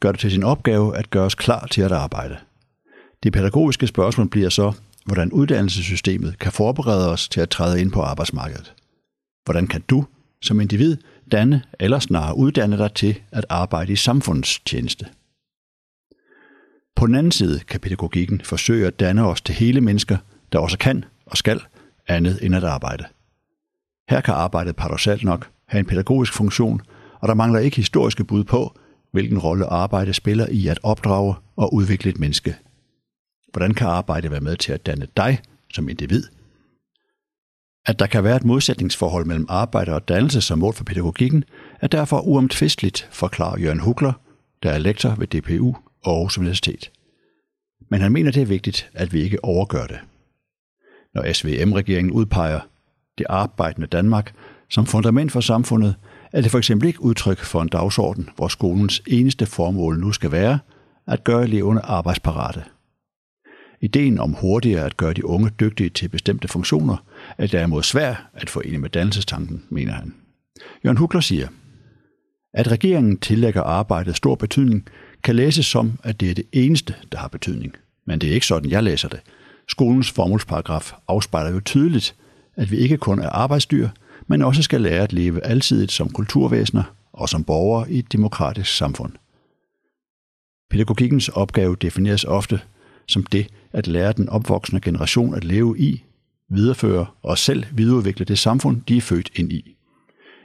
gøre 0.00 0.12
det 0.12 0.20
til 0.20 0.30
sin 0.30 0.44
opgave 0.44 0.96
at 0.96 1.10
gøre 1.10 1.24
os 1.24 1.34
klar 1.34 1.66
til 1.66 1.82
at 1.82 1.92
arbejde. 1.92 2.36
Det 3.22 3.32
pædagogiske 3.32 3.86
spørgsmål 3.86 4.28
bliver 4.28 4.48
så, 4.48 4.72
hvordan 5.06 5.32
uddannelsessystemet 5.32 6.38
kan 6.38 6.52
forberede 6.52 7.10
os 7.10 7.28
til 7.28 7.40
at 7.40 7.50
træde 7.50 7.80
ind 7.80 7.92
på 7.92 8.02
arbejdsmarkedet. 8.02 8.74
Hvordan 9.44 9.66
kan 9.66 9.84
du, 9.90 10.04
som 10.42 10.60
individ, 10.60 10.96
danne 11.32 11.62
eller 11.80 11.98
snarere 11.98 12.36
uddanne 12.36 12.78
dig 12.78 12.94
til 12.94 13.20
at 13.32 13.46
arbejde 13.48 13.92
i 13.92 13.96
samfundets 13.96 14.60
tjeneste? 14.60 15.06
På 16.96 17.06
den 17.06 17.14
anden 17.14 17.32
side 17.32 17.60
kan 17.60 17.80
pædagogikken 17.80 18.40
forsøge 18.40 18.86
at 18.86 19.00
danne 19.00 19.26
os 19.26 19.40
til 19.40 19.54
hele 19.54 19.80
mennesker, 19.80 20.16
der 20.52 20.58
også 20.58 20.78
kan 20.78 21.04
og 21.26 21.36
skal 21.36 21.60
andet 22.08 22.38
end 22.42 22.54
at 22.54 22.64
arbejde. 22.64 23.04
Her 24.08 24.20
kan 24.20 24.34
arbejdet 24.34 24.76
paradoxalt 24.76 25.24
nok 25.24 25.50
have 25.66 25.78
en 25.78 25.86
pædagogisk 25.86 26.32
funktion, 26.32 26.80
og 27.20 27.28
der 27.28 27.34
mangler 27.34 27.60
ikke 27.60 27.76
historiske 27.76 28.24
bud 28.24 28.44
på, 28.44 28.78
hvilken 29.12 29.38
rolle 29.38 29.66
arbejde 29.66 30.12
spiller 30.12 30.46
i 30.50 30.66
at 30.66 30.78
opdrage 30.82 31.34
og 31.56 31.74
udvikle 31.74 32.10
et 32.10 32.18
menneske. 32.18 32.56
Hvordan 33.52 33.74
kan 33.74 33.86
arbejde 33.86 34.30
være 34.30 34.40
med 34.40 34.56
til 34.56 34.72
at 34.72 34.86
danne 34.86 35.06
dig 35.16 35.40
som 35.72 35.88
individ? 35.88 36.24
At 37.86 37.98
der 37.98 38.06
kan 38.06 38.24
være 38.24 38.36
et 38.36 38.44
modsætningsforhold 38.44 39.24
mellem 39.24 39.46
arbejde 39.48 39.94
og 39.94 40.08
dannelse 40.08 40.40
som 40.40 40.58
mål 40.58 40.74
for 40.74 40.84
pædagogikken, 40.84 41.44
er 41.80 41.86
derfor 41.86 42.20
uomtvisteligt, 42.20 43.08
forklarer 43.12 43.60
Jørgen 43.60 43.80
Hugler, 43.80 44.12
der 44.62 44.70
er 44.70 44.78
lektor 44.78 45.14
ved 45.14 45.26
DPU 45.26 45.74
og 46.04 46.12
Aarhus 46.12 46.38
Universitet. 46.38 46.90
Men 47.90 48.00
han 48.00 48.12
mener, 48.12 48.30
det 48.30 48.42
er 48.42 48.46
vigtigt, 48.46 48.90
at 48.94 49.12
vi 49.12 49.22
ikke 49.22 49.44
overgør 49.44 49.86
det. 49.86 49.98
Når 51.14 51.32
SVM-regeringen 51.32 52.12
udpeger 52.12 52.60
det 53.18 53.26
arbejdende 53.28 53.86
Danmark 53.86 54.34
som 54.70 54.86
fundament 54.86 55.32
for 55.32 55.40
samfundet, 55.40 55.94
er 56.32 56.40
det 56.40 56.50
for 56.50 56.58
eksempel 56.58 56.88
ikke 56.88 57.02
udtryk 57.02 57.38
for 57.38 57.62
en 57.62 57.68
dagsorden, 57.68 58.28
hvor 58.36 58.48
skolens 58.48 59.02
eneste 59.06 59.46
formål 59.46 59.98
nu 59.98 60.12
skal 60.12 60.32
være 60.32 60.58
at 61.06 61.24
gøre 61.24 61.44
eleverne 61.44 61.80
arbejdsparate. 61.80 62.64
Ideen 63.80 64.18
om 64.18 64.32
hurtigere 64.32 64.84
at 64.84 64.96
gøre 64.96 65.12
de 65.12 65.26
unge 65.26 65.50
dygtige 65.60 65.90
til 65.90 66.08
bestemte 66.08 66.48
funktioner 66.48 66.96
er 67.38 67.46
derimod 67.46 67.82
svær 67.82 68.30
at 68.34 68.50
forene 68.50 68.78
med 68.78 68.90
dannelsestanken, 68.90 69.64
mener 69.68 69.92
han. 69.92 70.14
Jørgen 70.84 70.96
Hukler 70.96 71.20
siger, 71.20 71.48
at 72.54 72.70
regeringen 72.70 73.18
tillægger 73.18 73.62
arbejdet 73.62 74.16
stor 74.16 74.34
betydning, 74.34 74.88
kan 75.24 75.36
læses 75.36 75.66
som, 75.66 75.98
at 76.02 76.20
det 76.20 76.30
er 76.30 76.34
det 76.34 76.46
eneste, 76.52 76.94
der 77.12 77.18
har 77.18 77.28
betydning. 77.28 77.74
Men 78.06 78.18
det 78.18 78.30
er 78.30 78.34
ikke 78.34 78.46
sådan, 78.46 78.70
jeg 78.70 78.82
læser 78.82 79.08
det. 79.08 79.20
Skolens 79.68 80.10
formålsparagraf 80.10 80.92
afspejler 81.08 81.50
jo 81.50 81.60
tydeligt, 81.60 82.14
at 82.56 82.70
vi 82.70 82.76
ikke 82.76 82.96
kun 82.96 83.18
er 83.18 83.28
arbejdsdyr, 83.28 83.88
men 84.26 84.42
også 84.42 84.62
skal 84.62 84.80
lære 84.80 85.02
at 85.02 85.12
leve 85.12 85.44
altidigt 85.44 85.92
som 85.92 86.10
kulturvæsener 86.10 86.82
og 87.12 87.28
som 87.28 87.44
borgere 87.44 87.90
i 87.90 87.98
et 87.98 88.12
demokratisk 88.12 88.76
samfund. 88.76 89.12
Pædagogikkens 90.70 91.28
opgave 91.28 91.76
defineres 91.76 92.24
ofte 92.24 92.60
som 93.06 93.26
det 93.26 93.48
at 93.72 93.86
lære 93.86 94.12
den 94.12 94.28
opvoksende 94.28 94.80
generation 94.80 95.34
at 95.34 95.44
leve 95.44 95.78
i, 95.78 96.04
videreføre 96.48 97.06
og 97.22 97.38
selv 97.38 97.64
videreudvikle 97.72 98.24
det 98.24 98.38
samfund, 98.38 98.82
de 98.88 98.96
er 98.96 99.00
født 99.00 99.30
ind 99.34 99.52
i. 99.52 99.76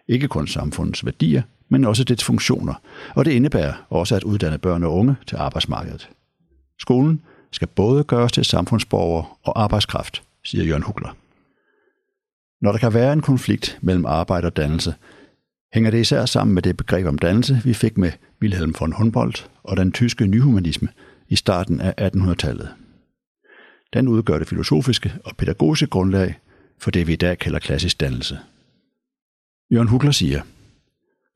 Ikke 0.07 0.27
kun 0.27 0.47
samfundets 0.47 1.05
værdier, 1.05 1.41
men 1.69 1.85
også 1.85 2.03
dets 2.03 2.23
funktioner, 2.23 2.73
og 3.15 3.25
det 3.25 3.31
indebærer 3.31 3.73
også 3.89 4.15
at 4.15 4.23
uddanne 4.23 4.57
børn 4.57 4.83
og 4.83 4.93
unge 4.93 5.15
til 5.27 5.35
arbejdsmarkedet. 5.35 6.09
Skolen 6.79 7.21
skal 7.51 7.67
både 7.67 8.03
gøres 8.03 8.31
til 8.31 8.45
samfundsborgere 8.45 9.25
og 9.43 9.63
arbejdskraft, 9.63 10.23
siger 10.43 10.63
Jørgen 10.63 10.83
Hugler. 10.83 11.15
Når 12.61 12.71
der 12.71 12.79
kan 12.79 12.93
være 12.93 13.13
en 13.13 13.21
konflikt 13.21 13.79
mellem 13.81 14.05
arbejde 14.05 14.45
og 14.45 14.55
dannelse, 14.55 14.95
hænger 15.73 15.91
det 15.91 15.99
især 15.99 16.25
sammen 16.25 16.53
med 16.53 16.61
det 16.61 16.77
begreb 16.77 17.07
om 17.07 17.17
dannelse, 17.17 17.61
vi 17.63 17.73
fik 17.73 17.97
med 17.97 18.11
Wilhelm 18.41 18.75
von 18.79 18.93
Humboldt 18.93 19.49
og 19.63 19.77
den 19.77 19.91
tyske 19.91 20.27
nyhumanisme 20.27 20.87
i 21.27 21.35
starten 21.35 21.81
af 21.81 22.11
1800-tallet. 22.15 22.69
Den 23.93 24.07
udgør 24.07 24.39
det 24.39 24.47
filosofiske 24.47 25.13
og 25.25 25.37
pædagogiske 25.37 25.87
grundlag 25.87 26.35
for 26.79 26.91
det, 26.91 27.07
vi 27.07 27.13
i 27.13 27.15
dag 27.15 27.37
kalder 27.37 27.59
klassisk 27.59 27.99
dannelse. 27.99 28.39
Jørgen 29.73 29.87
Hugler 29.87 30.11
siger, 30.11 30.41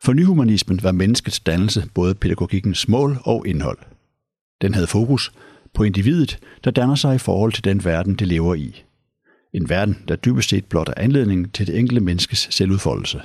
for 0.04 0.14
nyhumanismen 0.14 0.84
var 0.84 0.92
menneskets 0.92 1.40
dannelse 1.40 1.90
både 1.94 2.16
pædagogikkens 2.16 2.88
mål 2.88 3.18
og 3.24 3.48
indhold. 3.48 3.78
Den 4.62 4.74
havde 4.74 4.88
fokus 4.88 5.32
på 5.74 5.84
individet, 5.84 6.40
der 6.64 6.72
danner 6.72 6.96
sig 6.96 7.16
i 7.16 7.18
forhold 7.18 7.54
til 7.54 7.64
den 7.64 7.86
verden, 7.86 8.16
det 8.16 8.28
lever 8.28 8.56
i. 8.56 8.85
En 9.56 9.70
verden, 9.70 9.98
der 10.08 10.16
dybest 10.16 10.50
set 10.50 10.66
blot 10.66 10.90
er 10.90 10.94
anledning 10.98 11.54
til 11.54 11.68
det 11.68 11.80
enkelte 11.80 12.02
menneskes 12.02 12.48
selvudfoldelse. 12.52 13.22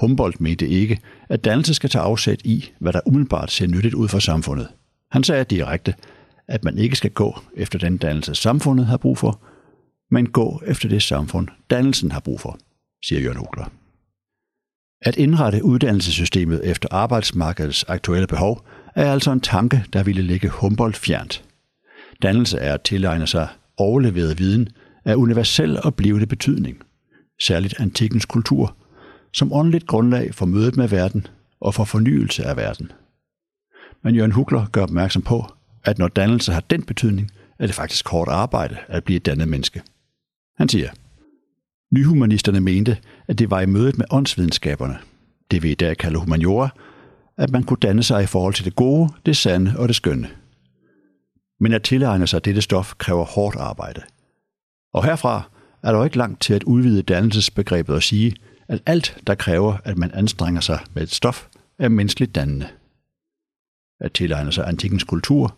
Humboldt 0.00 0.40
mente 0.40 0.68
ikke, 0.68 1.00
at 1.28 1.44
dannelse 1.44 1.74
skal 1.74 1.90
tage 1.90 2.02
afsæt 2.02 2.40
i, 2.44 2.70
hvad 2.78 2.92
der 2.92 3.00
umiddelbart 3.06 3.50
ser 3.50 3.66
nyttigt 3.66 3.94
ud 3.94 4.08
for 4.08 4.18
samfundet. 4.18 4.68
Han 5.10 5.24
sagde 5.24 5.44
direkte, 5.44 5.94
at 6.48 6.64
man 6.64 6.78
ikke 6.78 6.96
skal 6.96 7.10
gå 7.10 7.38
efter 7.56 7.78
den 7.78 7.96
dannelse, 7.96 8.34
samfundet 8.34 8.86
har 8.86 8.96
brug 8.96 9.18
for, 9.18 9.40
men 10.10 10.28
gå 10.28 10.62
efter 10.66 10.88
det 10.88 11.02
samfund, 11.02 11.48
dannelsen 11.70 12.12
har 12.12 12.20
brug 12.20 12.40
for, 12.40 12.58
siger 13.04 13.20
Jørgen 13.20 13.38
Ogler. 13.38 13.72
At 15.02 15.16
indrette 15.16 15.64
uddannelsessystemet 15.64 16.60
efter 16.64 16.88
arbejdsmarkedets 16.90 17.84
aktuelle 17.84 18.26
behov 18.26 18.66
er 18.94 19.12
altså 19.12 19.32
en 19.32 19.40
tanke, 19.40 19.84
der 19.92 20.02
ville 20.02 20.22
ligge 20.22 20.48
Humboldt 20.48 20.96
fjernt. 20.96 21.44
Dannelse 22.22 22.58
er 22.58 22.74
at 22.74 22.82
tilegne 22.82 23.26
sig 23.26 23.48
overleveret 23.76 24.38
viden 24.38 24.68
af 25.08 25.14
universel 25.14 25.78
og 25.84 25.94
blivende 25.94 26.26
betydning, 26.26 26.82
særligt 27.40 27.80
antikkens 27.80 28.24
kultur, 28.24 28.76
som 29.32 29.52
åndeligt 29.52 29.86
grundlag 29.86 30.34
for 30.34 30.46
mødet 30.46 30.76
med 30.76 30.88
verden 30.88 31.26
og 31.60 31.74
for 31.74 31.84
fornyelse 31.84 32.44
af 32.44 32.56
verden. 32.56 32.92
Men 34.04 34.14
Jørgen 34.14 34.32
Hugler 34.32 34.66
gør 34.72 34.82
opmærksom 34.82 35.22
på, 35.22 35.44
at 35.84 35.98
når 35.98 36.08
dannelse 36.08 36.52
har 36.52 36.60
den 36.60 36.82
betydning, 36.82 37.30
er 37.58 37.66
det 37.66 37.74
faktisk 37.74 38.08
hårdt 38.08 38.30
arbejde 38.30 38.76
at 38.88 39.04
blive 39.04 39.16
et 39.16 39.26
dannet 39.26 39.48
menneske. 39.48 39.82
Han 40.56 40.68
siger, 40.68 40.90
Nyhumanisterne 41.94 42.60
mente, 42.60 42.98
at 43.28 43.38
det 43.38 43.50
var 43.50 43.60
i 43.60 43.66
mødet 43.66 43.98
med 43.98 44.06
åndsvidenskaberne, 44.10 44.98
det 45.50 45.62
vi 45.62 45.70
i 45.70 45.74
dag 45.74 45.96
kalder 45.96 46.20
humaniora, 46.20 46.68
at 47.36 47.50
man 47.50 47.62
kunne 47.62 47.80
danne 47.82 48.02
sig 48.02 48.22
i 48.22 48.26
forhold 48.26 48.54
til 48.54 48.64
det 48.64 48.76
gode, 48.76 49.08
det 49.26 49.36
sande 49.36 49.74
og 49.78 49.88
det 49.88 49.96
skønne. 49.96 50.28
Men 51.60 51.72
at 51.72 51.82
tilegne 51.82 52.26
sig 52.26 52.44
dette 52.44 52.62
stof 52.62 52.94
kræver 52.98 53.24
hårdt 53.24 53.56
arbejde. 53.56 54.02
Og 54.92 55.04
herfra 55.04 55.42
er 55.82 55.92
der 55.92 55.98
jo 55.98 56.04
ikke 56.04 56.16
langt 56.16 56.40
til 56.40 56.54
at 56.54 56.62
udvide 56.62 57.02
dannelsesbegrebet 57.02 57.94
og 57.94 58.02
sige, 58.02 58.34
at 58.68 58.82
alt, 58.86 59.18
der 59.26 59.34
kræver, 59.34 59.76
at 59.84 59.98
man 59.98 60.10
anstrenger 60.14 60.60
sig 60.60 60.78
med 60.94 61.02
et 61.02 61.10
stof, 61.10 61.48
er 61.78 61.88
menneskeligt 61.88 62.34
dannende. 62.34 62.68
At 64.00 64.12
tilegne 64.12 64.52
sig 64.52 64.68
antikkens 64.68 65.04
kultur, 65.04 65.56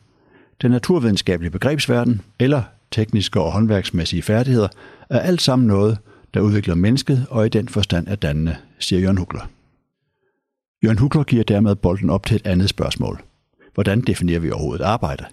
den 0.63 0.71
naturvidenskabelige 0.71 1.51
begrebsverden 1.51 2.23
eller 2.39 2.63
tekniske 2.91 3.41
og 3.41 3.53
håndværksmæssige 3.53 4.23
færdigheder 4.23 4.69
er 5.11 5.21
alt 5.21 5.43
sammen 5.43 5.69
noget, 5.69 5.99
der 6.35 6.41
udvikler 6.41 6.75
mennesket 6.75 7.27
og 7.31 7.47
i 7.47 7.49
den 7.49 7.69
forstand 7.69 8.09
er 8.09 8.17
dannende, 8.17 8.57
siger 8.79 9.01
Jørgen 9.01 9.19
Hukler. 9.19 9.51
Jørgen 10.85 10.99
Hukler 10.99 11.23
giver 11.23 11.45
dermed 11.45 11.75
bolden 11.77 12.11
op 12.11 12.27
til 12.27 12.37
et 12.37 12.47
andet 12.47 12.69
spørgsmål. 12.69 13.23
Hvordan 13.75 14.01
definerer 14.01 14.41
vi 14.41 14.51
overhovedet 14.51 14.85
arbejde? 14.85 15.25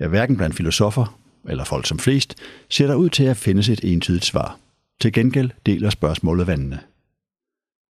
Ja, 0.00 0.08
hverken 0.08 0.36
blandt 0.36 0.56
filosofer 0.56 1.19
eller 1.48 1.64
folk 1.64 1.86
som 1.86 1.98
flest 1.98 2.34
ser 2.68 2.86
der 2.86 2.94
ud 2.94 3.08
til 3.08 3.24
at 3.24 3.36
findes 3.36 3.68
et 3.68 3.80
entydigt 3.84 4.24
svar. 4.24 4.58
Til 5.00 5.12
gengæld 5.12 5.50
deler 5.66 5.90
spørgsmålet 5.90 6.46
vandene. 6.46 6.80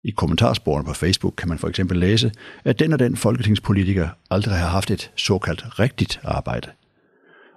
I 0.05 0.11
kommentarsporene 0.11 0.85
på 0.85 0.93
Facebook 0.93 1.35
kan 1.37 1.49
man 1.49 1.59
for 1.59 1.69
eksempel 1.69 1.99
læse, 1.99 2.33
at 2.65 2.79
den 2.79 2.93
og 2.93 2.99
den 2.99 3.17
folketingspolitiker 3.17 4.09
aldrig 4.31 4.55
har 4.55 4.69
haft 4.69 4.91
et 4.91 5.13
såkaldt 5.17 5.79
rigtigt 5.79 6.21
arbejde. 6.25 6.71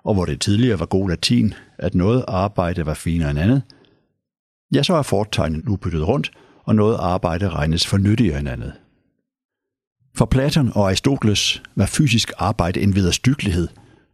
Og 0.04 0.14
hvor 0.14 0.26
det 0.26 0.42
tidligere 0.42 0.80
var 0.80 0.86
god 0.86 1.10
latin, 1.10 1.54
at 1.78 1.96
noget 1.96 2.26
arbejde 2.28 2.86
var 2.86 2.94
finere 2.94 3.30
end 3.30 3.40
andet, 3.40 3.62
ja, 4.74 4.84
så 4.84 4.94
er 4.94 5.02
fortegnet 5.02 5.66
nu 5.66 5.76
byttet 5.76 6.08
rundt, 6.08 6.32
og 6.64 6.76
noget 6.76 6.98
arbejde 7.00 7.50
regnes 7.50 7.88
for 7.88 7.98
nyttigere 7.98 8.40
end 8.40 8.50
andet. 8.50 8.74
For 10.16 10.26
Platon 10.26 10.72
og 10.76 10.88
Aristoteles 10.88 11.64
var 11.76 11.86
fysisk 11.86 12.32
arbejde 12.38 12.82
en 12.82 12.96
vederstyggelighed, 12.96 13.68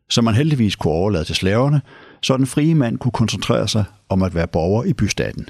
som 0.10 0.24
man 0.24 0.36
heldigvis 0.36 0.76
kunne 0.76 0.94
overlade 0.94 1.26
til 1.26 1.36
slaverne, 1.36 1.82
så 2.22 2.38
den 2.38 2.48
frie 2.48 2.76
mand 2.76 2.98
kunne 2.98 3.12
koncentrere 3.12 3.68
sig 3.68 3.84
om 4.10 4.24
at 4.24 4.36
være 4.36 4.48
borger 4.48 4.84
i 4.84 4.94
bystaten. 4.94 5.50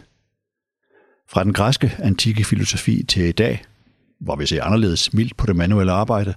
Fra 1.30 1.44
den 1.44 1.54
græske 1.54 1.96
antikke 2.00 2.44
filosofi 2.44 3.04
til 3.04 3.24
i 3.24 3.32
dag, 3.32 3.64
hvor 4.20 4.36
vi 4.36 4.46
ser 4.46 4.64
anderledes 4.64 5.14
mildt 5.14 5.38
på 5.38 5.46
det 5.46 5.56
manuelle 5.56 5.92
arbejde, 5.92 6.34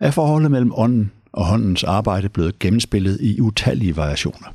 er 0.00 0.10
forholdet 0.10 0.50
mellem 0.50 0.72
ånden 0.74 1.12
og 1.32 1.46
håndens 1.46 1.84
arbejde 1.84 2.28
blevet 2.28 2.58
gennemspillet 2.58 3.20
i 3.20 3.40
utallige 3.40 3.96
variationer. 3.96 4.54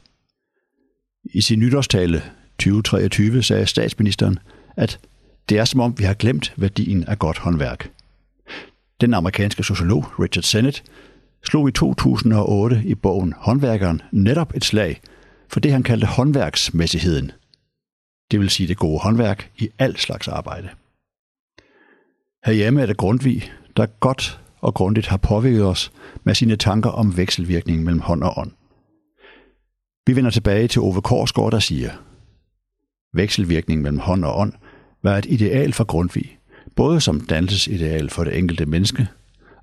I 1.33 1.41
sin 1.41 1.59
nytårstale 1.59 2.23
2023 2.57 3.43
sagde 3.43 3.65
statsministeren, 3.65 4.39
at 4.77 4.99
det 5.49 5.57
er 5.57 5.65
som 5.65 5.79
om 5.79 5.99
vi 5.99 6.03
har 6.03 6.13
glemt 6.13 6.53
værdien 6.57 7.03
af 7.03 7.19
godt 7.19 7.37
håndværk. 7.37 7.91
Den 9.01 9.13
amerikanske 9.13 9.63
sociolog 9.63 10.19
Richard 10.19 10.43
Sennett 10.43 10.83
slog 11.45 11.69
i 11.69 11.71
2008 11.71 12.81
i 12.85 12.95
bogen 12.95 13.33
Håndværkeren 13.37 14.01
netop 14.11 14.55
et 14.55 14.65
slag 14.65 15.01
for 15.49 15.59
det, 15.59 15.71
han 15.71 15.83
kaldte 15.83 16.07
håndværksmæssigheden. 16.07 17.31
Det 18.31 18.39
vil 18.39 18.49
sige 18.49 18.67
det 18.67 18.77
gode 18.77 18.99
håndværk 18.99 19.51
i 19.57 19.69
al 19.79 19.97
slags 19.97 20.27
arbejde. 20.27 20.69
Herhjemme 22.45 22.81
er 22.81 22.85
det 22.85 22.97
Grundtvig, 22.97 23.51
der 23.77 23.85
godt 23.85 24.39
og 24.61 24.73
grundigt 24.73 25.07
har 25.07 25.17
påvirket 25.17 25.65
os 25.65 25.91
med 26.23 26.35
sine 26.35 26.55
tanker 26.55 26.89
om 26.89 27.17
vekselvirkningen 27.17 27.85
mellem 27.85 28.01
hånd 28.01 28.23
og 28.23 28.37
ånd. 28.37 28.51
Vi 30.07 30.15
vender 30.15 30.31
tilbage 30.31 30.67
til 30.67 30.81
Ove 30.81 31.01
Korsgaard, 31.01 31.51
der 31.51 31.59
siger, 31.59 31.91
Vekselvirkningen 33.13 33.83
mellem 33.83 33.99
hånd 33.99 34.25
og 34.25 34.39
ånd 34.39 34.53
var 35.03 35.17
et 35.17 35.25
ideal 35.25 35.73
for 35.73 35.83
Grundtvig, 35.83 36.37
både 36.75 37.01
som 37.01 37.19
dannelsesideal 37.19 38.09
for 38.09 38.23
det 38.23 38.37
enkelte 38.37 38.65
menneske, 38.65 39.07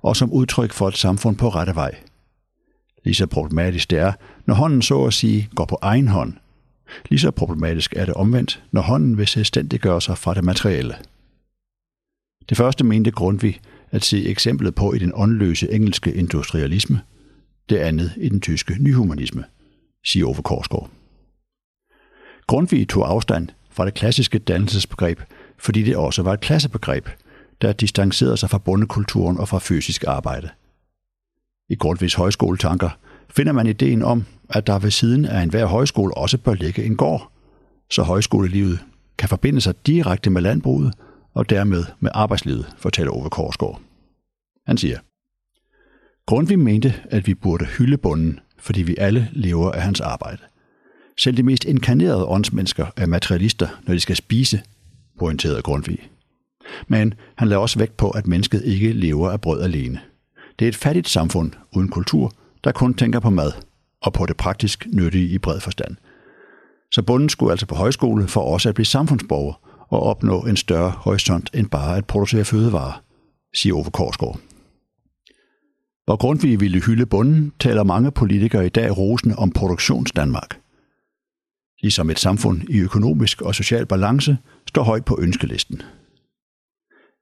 og 0.03 0.15
som 0.15 0.31
udtryk 0.31 0.73
for 0.73 0.87
et 0.87 0.97
samfund 0.97 1.37
på 1.37 1.49
rette 1.49 1.75
vej. 1.75 1.95
Lige 3.03 3.15
så 3.15 3.27
problematisk 3.27 3.89
det 3.89 3.99
er, 3.99 4.13
når 4.45 4.55
hånden 4.55 4.81
så 4.81 5.03
at 5.05 5.13
sige 5.13 5.49
går 5.55 5.65
på 5.65 5.77
egen 5.81 6.07
hånd. 6.07 6.33
Lige 7.09 7.19
så 7.19 7.31
problematisk 7.31 7.93
er 7.95 8.05
det 8.05 8.13
omvendt, 8.13 8.63
når 8.71 8.81
hånden 8.81 9.17
vil 9.17 9.27
selvstændiggøre 9.27 10.01
sig 10.01 10.17
fra 10.17 10.33
det 10.33 10.43
materielle. 10.43 10.95
Det 12.49 12.57
første 12.57 12.83
mente 12.83 13.11
Grundtvig 13.11 13.59
at 13.91 14.03
se 14.03 14.25
eksemplet 14.25 14.75
på 14.75 14.93
i 14.93 14.99
den 14.99 15.11
åndløse 15.15 15.71
engelske 15.71 16.13
industrialisme, 16.13 17.01
det 17.69 17.77
andet 17.77 18.11
i 18.17 18.29
den 18.29 18.41
tyske 18.41 18.77
nyhumanisme, 18.79 19.43
siger 20.05 20.25
Ove 20.25 20.43
Korsgaard. 20.43 20.89
Grundtvig 22.47 22.89
tog 22.89 23.09
afstand 23.09 23.49
fra 23.69 23.85
det 23.85 23.93
klassiske 23.93 24.39
dannelsesbegreb, 24.39 25.19
fordi 25.57 25.83
det 25.83 25.95
også 25.95 26.23
var 26.23 26.33
et 26.33 26.39
klassebegreb, 26.39 27.09
der 27.63 27.73
distancerede 27.73 28.37
sig 28.37 28.49
fra 28.49 28.57
bondekulturen 28.57 29.37
og 29.37 29.47
fra 29.49 29.59
fysisk 29.59 30.03
arbejde. 30.07 30.49
I 31.69 31.75
Grundtvigs 31.75 32.13
højskoletanker 32.13 32.89
finder 33.29 33.51
man 33.51 33.67
ideen 33.67 34.01
om, 34.01 34.25
at 34.49 34.67
der 34.67 34.79
ved 34.79 34.91
siden 34.91 35.25
af 35.25 35.43
enhver 35.43 35.65
højskole 35.65 36.17
også 36.17 36.37
bør 36.37 36.53
ligge 36.53 36.83
en 36.83 36.95
gård, 36.95 37.31
så 37.89 38.03
højskolelivet 38.03 38.79
kan 39.17 39.29
forbinde 39.29 39.61
sig 39.61 39.87
direkte 39.87 40.29
med 40.29 40.41
landbruget 40.41 40.93
og 41.33 41.49
dermed 41.49 41.85
med 41.99 42.11
arbejdslivet, 42.13 42.73
fortæller 42.77 43.11
Ove 43.11 43.29
Korsgaard. 43.29 43.81
Han 44.65 44.77
siger, 44.77 44.99
Grundtvig 46.25 46.59
mente, 46.59 46.93
at 47.09 47.27
vi 47.27 47.33
burde 47.33 47.65
hylde 47.65 47.97
bunden, 47.97 48.39
fordi 48.59 48.81
vi 48.81 48.95
alle 48.97 49.29
lever 49.31 49.71
af 49.71 49.81
hans 49.81 50.01
arbejde. 50.01 50.41
Selv 51.17 51.37
de 51.37 51.43
mest 51.43 51.65
inkarnerede 51.65 52.25
åndsmennesker 52.25 52.85
er 52.97 53.05
materialister, 53.05 53.67
når 53.87 53.93
de 53.93 53.99
skal 53.99 54.15
spise, 54.15 54.61
pointerede 55.19 55.61
Grundtvig. 55.61 56.09
Men 56.87 57.13
han 57.35 57.47
lader 57.47 57.61
også 57.61 57.79
vægt 57.79 57.97
på, 57.97 58.09
at 58.09 58.27
mennesket 58.27 58.63
ikke 58.65 58.93
lever 58.93 59.31
af 59.31 59.41
brød 59.41 59.61
alene. 59.61 59.99
Det 60.59 60.65
er 60.65 60.69
et 60.69 60.75
fattigt 60.75 61.09
samfund 61.09 61.51
uden 61.75 61.89
kultur, 61.89 62.31
der 62.63 62.71
kun 62.71 62.93
tænker 62.93 63.19
på 63.19 63.29
mad 63.29 63.51
og 64.01 64.13
på 64.13 64.25
det 64.25 64.37
praktisk 64.37 64.87
nyttige 64.93 65.29
i 65.29 65.37
bred 65.37 65.59
forstand. 65.59 65.95
Så 66.91 67.01
bunden 67.01 67.29
skulle 67.29 67.51
altså 67.51 67.65
på 67.65 67.75
højskole 67.75 68.27
for 68.27 68.41
også 68.41 68.69
at 68.69 68.75
blive 68.75 68.85
samfundsborger 68.85 69.53
og 69.89 70.03
opnå 70.03 70.41
en 70.41 70.57
større 70.57 70.89
horisont 70.89 71.49
end 71.53 71.69
bare 71.69 71.97
at 71.97 72.05
producere 72.05 72.45
fødevarer, 72.45 73.03
siger 73.55 73.75
Ove 73.75 73.91
Korsgaard. 73.91 74.39
Hvor 76.05 76.15
Grundtvig 76.15 76.59
ville 76.59 76.81
hylde 76.81 77.05
bunden, 77.05 77.53
taler 77.59 77.83
mange 77.83 78.11
politikere 78.11 78.65
i 78.65 78.69
dag 78.69 78.97
rosende 78.97 79.35
om 79.35 79.51
produktionsdanmark. 79.51 80.59
Ligesom 81.81 82.09
et 82.09 82.19
samfund 82.19 82.61
i 82.69 82.79
økonomisk 82.79 83.41
og 83.41 83.55
social 83.55 83.85
balance 83.85 84.37
står 84.67 84.83
højt 84.83 85.05
på 85.05 85.17
ønskelisten. 85.21 85.81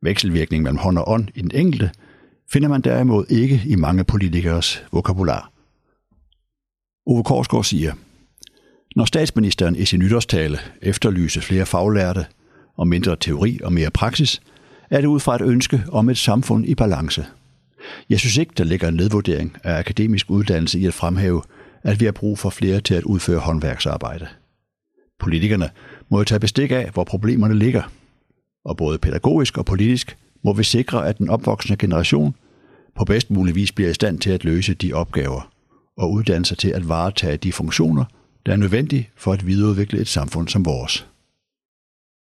Vekselvirkning 0.01 0.63
mellem 0.63 0.77
hånd 0.77 0.97
og 0.97 1.09
ånd 1.09 1.27
i 1.35 1.41
den 1.41 1.51
enkelte 1.53 1.91
finder 2.51 2.69
man 2.69 2.81
derimod 2.81 3.25
ikke 3.29 3.61
i 3.65 3.75
mange 3.75 4.03
politikers 4.03 4.83
vokabular. 4.91 5.51
Ove 7.05 7.23
Korsgaard 7.23 7.63
siger, 7.63 7.93
når 8.95 9.05
statsministeren 9.05 9.75
i 9.75 9.85
sin 9.85 9.99
nytårstale 9.99 10.59
efterlyser 10.81 11.41
flere 11.41 11.65
faglærte 11.65 12.25
og 12.77 12.87
mindre 12.87 13.15
teori 13.15 13.59
og 13.63 13.73
mere 13.73 13.91
praksis, 13.91 14.41
er 14.89 15.01
det 15.01 15.07
ud 15.07 15.19
fra 15.19 15.35
et 15.35 15.41
ønske 15.41 15.83
om 15.91 16.09
et 16.09 16.17
samfund 16.17 16.65
i 16.65 16.75
balance. 16.75 17.25
Jeg 18.09 18.19
synes 18.19 18.37
ikke, 18.37 18.53
der 18.57 18.63
ligger 18.63 18.87
en 18.87 18.93
nedvurdering 18.93 19.57
af 19.63 19.79
akademisk 19.79 20.29
uddannelse 20.29 20.79
i 20.79 20.85
at 20.85 20.93
fremhæve, 20.93 21.41
at 21.83 21.99
vi 21.99 22.05
har 22.05 22.11
brug 22.11 22.39
for 22.39 22.49
flere 22.49 22.81
til 22.81 22.93
at 22.93 23.03
udføre 23.03 23.39
håndværksarbejde. 23.39 24.27
Politikerne 25.19 25.69
må 26.09 26.17
jo 26.17 26.23
tage 26.23 26.39
bestik 26.39 26.71
af, 26.71 26.89
hvor 26.93 27.03
problemerne 27.03 27.55
ligger. 27.55 27.83
Og 28.65 28.77
både 28.77 28.97
pædagogisk 28.97 29.57
og 29.57 29.65
politisk 29.65 30.17
må 30.43 30.53
vi 30.53 30.63
sikre, 30.63 31.07
at 31.07 31.17
den 31.17 31.29
opvoksende 31.29 31.77
generation 31.77 32.35
på 32.95 33.05
bedst 33.05 33.31
mulig 33.31 33.55
vis 33.55 33.71
bliver 33.71 33.89
i 33.89 33.93
stand 33.93 34.19
til 34.19 34.29
at 34.29 34.43
løse 34.43 34.73
de 34.73 34.93
opgaver 34.93 35.51
og 35.97 36.11
uddanne 36.11 36.45
sig 36.45 36.57
til 36.57 36.69
at 36.69 36.89
varetage 36.89 37.37
de 37.37 37.51
funktioner, 37.51 38.05
der 38.45 38.51
er 38.51 38.55
nødvendige 38.55 39.09
for 39.15 39.33
at 39.33 39.47
videreudvikle 39.47 39.99
et 39.99 40.07
samfund 40.07 40.47
som 40.47 40.65
vores. 40.65 41.07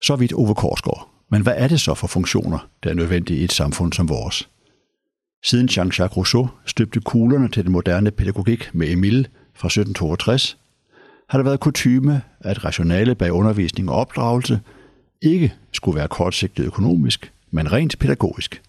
Så 0.03 0.16
vidt 0.16 0.33
Ove 0.33 0.55
Korsgaard. 0.55 1.09
Men 1.31 1.42
hvad 1.42 1.55
er 1.57 1.68
det 1.68 1.81
så 1.81 1.94
for 1.94 2.07
funktioner, 2.07 2.68
der 2.85 2.90
er 2.90 2.94
nødvendige 2.94 3.40
i 3.40 3.44
et 3.44 3.53
samfund 3.53 3.92
som 3.92 4.09
vores? 4.09 4.48
Siden 5.44 5.68
Jean-Jacques 5.68 6.16
Rousseau 6.16 6.48
støbte 6.66 7.00
kuglerne 7.00 7.48
til 7.48 7.64
den 7.64 7.72
moderne 7.72 8.11
pædagogik 8.11 8.70
med 8.72 8.90
Emile 8.90 9.26
fra 9.55 9.66
1762, 9.66 10.59
har 11.29 11.38
der 11.38 11.44
været 11.44 11.61
kutyme, 11.61 12.22
at 12.40 12.64
rationale 12.64 13.14
bag 13.14 13.33
undervisning 13.33 13.90
og 13.90 13.96
opdragelse 13.96 14.61
ikke 15.22 15.54
skulle 15.72 15.96
være 15.96 16.09
kortsigtet 16.09 16.64
økonomisk, 16.64 17.33
men 17.50 17.72
rent 17.72 17.98
pædagogisk. 17.98 18.62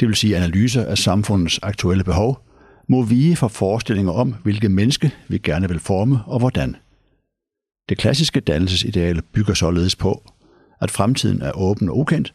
Det 0.00 0.08
vil 0.08 0.16
sige 0.16 0.36
analyser 0.36 0.84
af 0.84 0.98
samfundets 0.98 1.60
aktuelle 1.62 2.04
behov, 2.04 2.46
må 2.88 3.02
vige 3.02 3.36
for 3.36 3.48
forestillinger 3.48 4.12
om, 4.12 4.34
hvilket 4.42 4.70
menneske 4.70 5.10
vi 5.28 5.38
gerne 5.38 5.68
vil 5.68 5.80
forme 5.80 6.20
og 6.26 6.38
hvordan. 6.38 6.76
Det 7.88 7.98
klassiske 7.98 8.40
dannelsesideal 8.40 9.22
bygger 9.22 9.54
således 9.54 9.96
på, 9.96 10.22
at 10.80 10.90
fremtiden 10.90 11.42
er 11.42 11.52
åben 11.52 11.88
og 11.88 11.98
ukendt, 11.98 12.34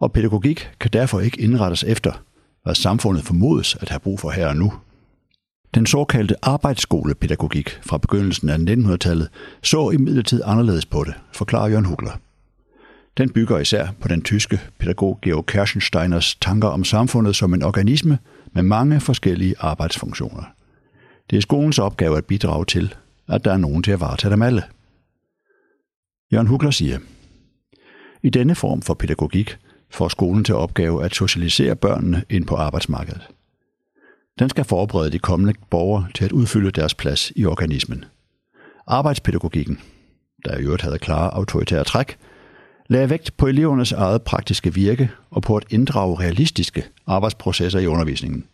og 0.00 0.12
pædagogik 0.12 0.70
kan 0.80 0.90
derfor 0.92 1.20
ikke 1.20 1.40
indrettes 1.40 1.84
efter, 1.84 2.12
hvad 2.62 2.74
samfundet 2.74 3.24
formodes 3.24 3.76
at 3.80 3.88
have 3.88 4.00
brug 4.00 4.20
for 4.20 4.30
her 4.30 4.48
og 4.48 4.56
nu. 4.56 4.72
Den 5.74 5.86
såkaldte 5.86 6.44
arbejdsskolepædagogik 6.44 7.78
fra 7.82 7.98
begyndelsen 7.98 8.48
af 8.48 8.56
1900-tallet 8.56 9.28
så 9.62 9.90
imidlertid 9.90 10.42
anderledes 10.44 10.86
på 10.86 11.04
det, 11.04 11.14
forklarer 11.32 11.68
Jørgen 11.68 11.84
Hugler. 11.84 12.18
Den 13.18 13.30
bygger 13.30 13.58
især 13.58 13.88
på 14.00 14.08
den 14.08 14.22
tyske 14.22 14.60
pædagog 14.78 15.18
Georg 15.22 15.46
Kerschensteiners 15.46 16.34
tanker 16.34 16.68
om 16.68 16.84
samfundet 16.84 17.36
som 17.36 17.54
en 17.54 17.62
organisme 17.62 18.18
med 18.52 18.62
mange 18.62 19.00
forskellige 19.00 19.54
arbejdsfunktioner. 19.58 20.42
Det 21.30 21.36
er 21.36 21.40
skolens 21.40 21.78
opgave 21.78 22.16
at 22.16 22.24
bidrage 22.24 22.64
til, 22.64 22.94
at 23.28 23.44
der 23.44 23.52
er 23.52 23.56
nogen 23.56 23.82
til 23.82 23.90
at 23.90 24.00
varetage 24.00 24.32
dem 24.32 24.42
alle. 24.42 24.62
Jørgen 26.32 26.46
Hugler 26.46 26.70
siger, 26.70 26.98
i 28.22 28.30
denne 28.30 28.54
form 28.54 28.82
for 28.82 28.94
pædagogik 28.94 29.56
får 29.90 30.08
skolen 30.08 30.44
til 30.44 30.54
opgave 30.54 31.04
at 31.04 31.14
socialisere 31.14 31.76
børnene 31.76 32.24
ind 32.30 32.46
på 32.46 32.56
arbejdsmarkedet. 32.56 33.28
Den 34.38 34.48
skal 34.48 34.64
forberede 34.64 35.10
de 35.10 35.18
kommende 35.18 35.54
borgere 35.70 36.06
til 36.14 36.24
at 36.24 36.32
udfylde 36.32 36.70
deres 36.70 36.94
plads 36.94 37.32
i 37.36 37.44
organismen. 37.44 38.04
Arbejdspædagogikken, 38.86 39.80
der 40.44 40.58
i 40.58 40.62
øvrigt 40.62 40.82
havde 40.82 40.98
klare 40.98 41.34
autoritære 41.34 41.84
træk, 41.84 42.18
lagde 42.88 43.10
vægt 43.10 43.36
på 43.36 43.46
elevernes 43.46 43.92
eget 43.92 44.22
praktiske 44.22 44.74
virke 44.74 45.10
og 45.30 45.42
på 45.42 45.56
at 45.56 45.64
inddrage 45.70 46.20
realistiske 46.20 46.84
arbejdsprocesser 47.06 47.78
i 47.80 47.86
undervisningen. 47.86 48.46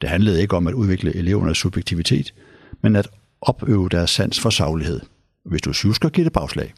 Det 0.00 0.08
handlede 0.08 0.42
ikke 0.42 0.56
om 0.56 0.66
at 0.66 0.74
udvikle 0.74 1.16
elevernes 1.16 1.58
subjektivitet, 1.58 2.34
men 2.82 2.96
at 2.96 3.08
opøve 3.40 3.88
deres 3.88 4.10
sans 4.10 4.40
for 4.40 4.50
saglighed. 4.50 5.00
Hvis 5.44 5.62
du 5.62 5.72
sjusker, 5.72 6.08
giver 6.08 6.24
det 6.24 6.32
bagslag. 6.32 6.74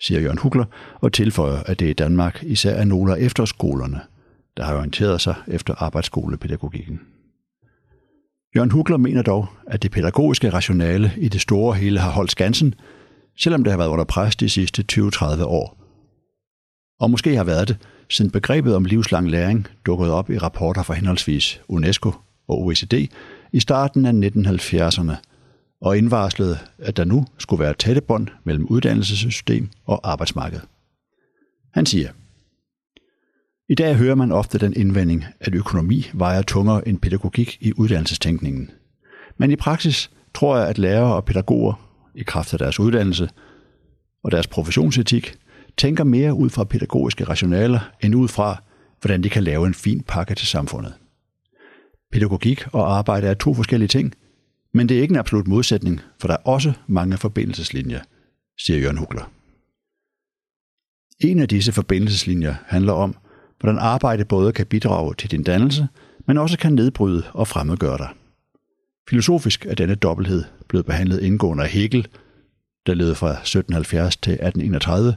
siger 0.00 0.20
Jørgen 0.20 0.38
Hugler 0.38 0.64
og 0.94 1.12
tilføjer, 1.12 1.62
at 1.66 1.80
det 1.80 1.90
i 1.90 1.92
Danmark 1.92 2.42
især 2.42 2.74
er 2.74 2.84
nogle 2.84 3.16
af 3.16 3.20
efterskolerne, 3.20 4.00
der 4.56 4.64
har 4.64 4.76
orienteret 4.76 5.20
sig 5.20 5.34
efter 5.48 5.74
arbejdsskolepædagogikken. 5.74 7.00
Jørgen 8.56 8.70
Hugler 8.70 8.96
mener 8.96 9.22
dog, 9.22 9.46
at 9.66 9.82
det 9.82 9.90
pædagogiske 9.90 10.50
rationale 10.50 11.12
i 11.16 11.28
det 11.28 11.40
store 11.40 11.74
hele 11.74 11.98
har 11.98 12.10
holdt 12.10 12.30
skansen, 12.30 12.74
selvom 13.36 13.64
det 13.64 13.70
har 13.70 13.78
været 13.78 13.88
under 13.88 14.04
pres 14.04 14.36
de 14.36 14.48
sidste 14.48 14.84
20-30 14.92 15.44
år. 15.44 15.76
Og 17.00 17.10
måske 17.10 17.36
har 17.36 17.44
været 17.44 17.68
det, 17.68 17.76
siden 18.08 18.30
begrebet 18.30 18.76
om 18.76 18.84
livslang 18.84 19.30
læring 19.30 19.66
dukkede 19.86 20.12
op 20.12 20.30
i 20.30 20.38
rapporter 20.38 20.82
fra 20.82 20.94
henholdsvis 20.94 21.60
UNESCO 21.68 22.12
og 22.48 22.62
OECD 22.62 22.94
i 23.52 23.60
starten 23.60 24.06
af 24.06 24.12
1970'erne, 24.12 25.14
og 25.80 25.98
indvarslede, 25.98 26.58
at 26.78 26.96
der 26.96 27.04
nu 27.04 27.26
skulle 27.38 27.64
være 27.64 27.74
tætte 27.74 28.00
bånd 28.00 28.28
mellem 28.44 28.66
uddannelsessystem 28.66 29.68
og 29.84 30.00
arbejdsmarked. 30.10 30.60
Han 31.74 31.86
siger, 31.86 32.08
i 33.68 33.74
dag 33.74 33.96
hører 33.96 34.14
man 34.14 34.32
ofte 34.32 34.58
den 34.58 34.74
indvending, 34.76 35.24
at 35.40 35.54
økonomi 35.54 36.10
vejer 36.14 36.42
tungere 36.42 36.88
end 36.88 36.98
pædagogik 36.98 37.58
i 37.60 37.72
uddannelsestænkningen. 37.76 38.70
Men 39.36 39.50
i 39.50 39.56
praksis 39.56 40.10
tror 40.34 40.56
jeg, 40.56 40.68
at 40.68 40.78
lærere 40.78 41.14
og 41.14 41.24
pædagoger, 41.24 41.91
i 42.14 42.22
kraft 42.22 42.52
af 42.52 42.58
deres 42.58 42.80
uddannelse 42.80 43.28
og 44.24 44.30
deres 44.30 44.46
professionsetik, 44.46 45.34
tænker 45.76 46.04
mere 46.04 46.34
ud 46.34 46.50
fra 46.50 46.64
pædagogiske 46.64 47.24
rationaler 47.24 47.80
end 48.00 48.14
ud 48.14 48.28
fra, 48.28 48.62
hvordan 49.00 49.22
de 49.22 49.28
kan 49.28 49.44
lave 49.44 49.66
en 49.66 49.74
fin 49.74 50.02
pakke 50.08 50.34
til 50.34 50.46
samfundet. 50.46 50.94
Pædagogik 52.12 52.66
og 52.72 52.98
arbejde 52.98 53.26
er 53.26 53.34
to 53.34 53.54
forskellige 53.54 53.88
ting, 53.88 54.14
men 54.74 54.88
det 54.88 54.98
er 54.98 55.02
ikke 55.02 55.12
en 55.12 55.18
absolut 55.18 55.48
modsætning, 55.48 56.00
for 56.20 56.28
der 56.28 56.34
er 56.34 56.42
også 56.44 56.72
mange 56.86 57.16
forbindelseslinjer, 57.16 58.00
siger 58.58 58.78
Jørgen 58.78 58.98
Hugler. 58.98 59.30
En 61.20 61.38
af 61.38 61.48
disse 61.48 61.72
forbindelseslinjer 61.72 62.54
handler 62.66 62.92
om, 62.92 63.16
hvordan 63.60 63.78
arbejde 63.78 64.24
både 64.24 64.52
kan 64.52 64.66
bidrage 64.66 65.14
til 65.14 65.30
din 65.30 65.42
dannelse, 65.42 65.88
men 66.26 66.38
også 66.38 66.58
kan 66.58 66.72
nedbryde 66.72 67.22
og 67.32 67.48
fremmedgøre 67.48 67.98
dig. 67.98 68.08
Filosofisk 69.08 69.66
er 69.66 69.74
denne 69.74 69.94
dobbelthed 69.94 70.44
blevet 70.68 70.86
behandlet 70.86 71.22
indgående 71.22 71.64
af 71.64 71.70
Hegel, 71.70 72.08
der 72.86 72.94
levede 72.94 73.14
fra 73.14 73.30
1770 73.30 74.16
til 74.16 74.32
1831, 74.32 75.16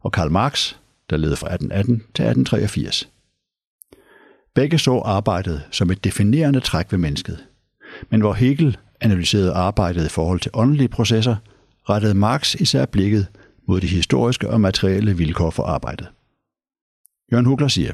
og 0.00 0.12
Karl 0.12 0.30
Marx, 0.30 0.74
der 1.10 1.16
levede 1.16 1.36
fra 1.36 1.46
1818 1.46 1.94
til 1.98 2.24
1883. 2.24 3.08
Begge 4.54 4.78
så 4.78 4.98
arbejdet 4.98 5.62
som 5.70 5.90
et 5.90 6.04
definerende 6.04 6.60
træk 6.60 6.92
ved 6.92 6.98
mennesket. 6.98 7.44
Men 8.10 8.20
hvor 8.20 8.32
Hegel 8.32 8.76
analyserede 9.00 9.52
arbejdet 9.52 10.06
i 10.06 10.08
forhold 10.08 10.40
til 10.40 10.50
åndelige 10.54 10.88
processer, 10.88 11.36
rettede 11.88 12.14
Marx 12.14 12.54
især 12.54 12.86
blikket 12.86 13.26
mod 13.68 13.80
de 13.80 13.86
historiske 13.86 14.50
og 14.50 14.60
materielle 14.60 15.16
vilkår 15.16 15.50
for 15.50 15.62
arbejdet. 15.62 16.08
Jørgen 17.32 17.46
Hugler 17.46 17.68
siger, 17.68 17.92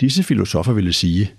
Disse 0.00 0.22
filosofer 0.22 0.72
ville 0.72 0.92
sige, 0.92 1.32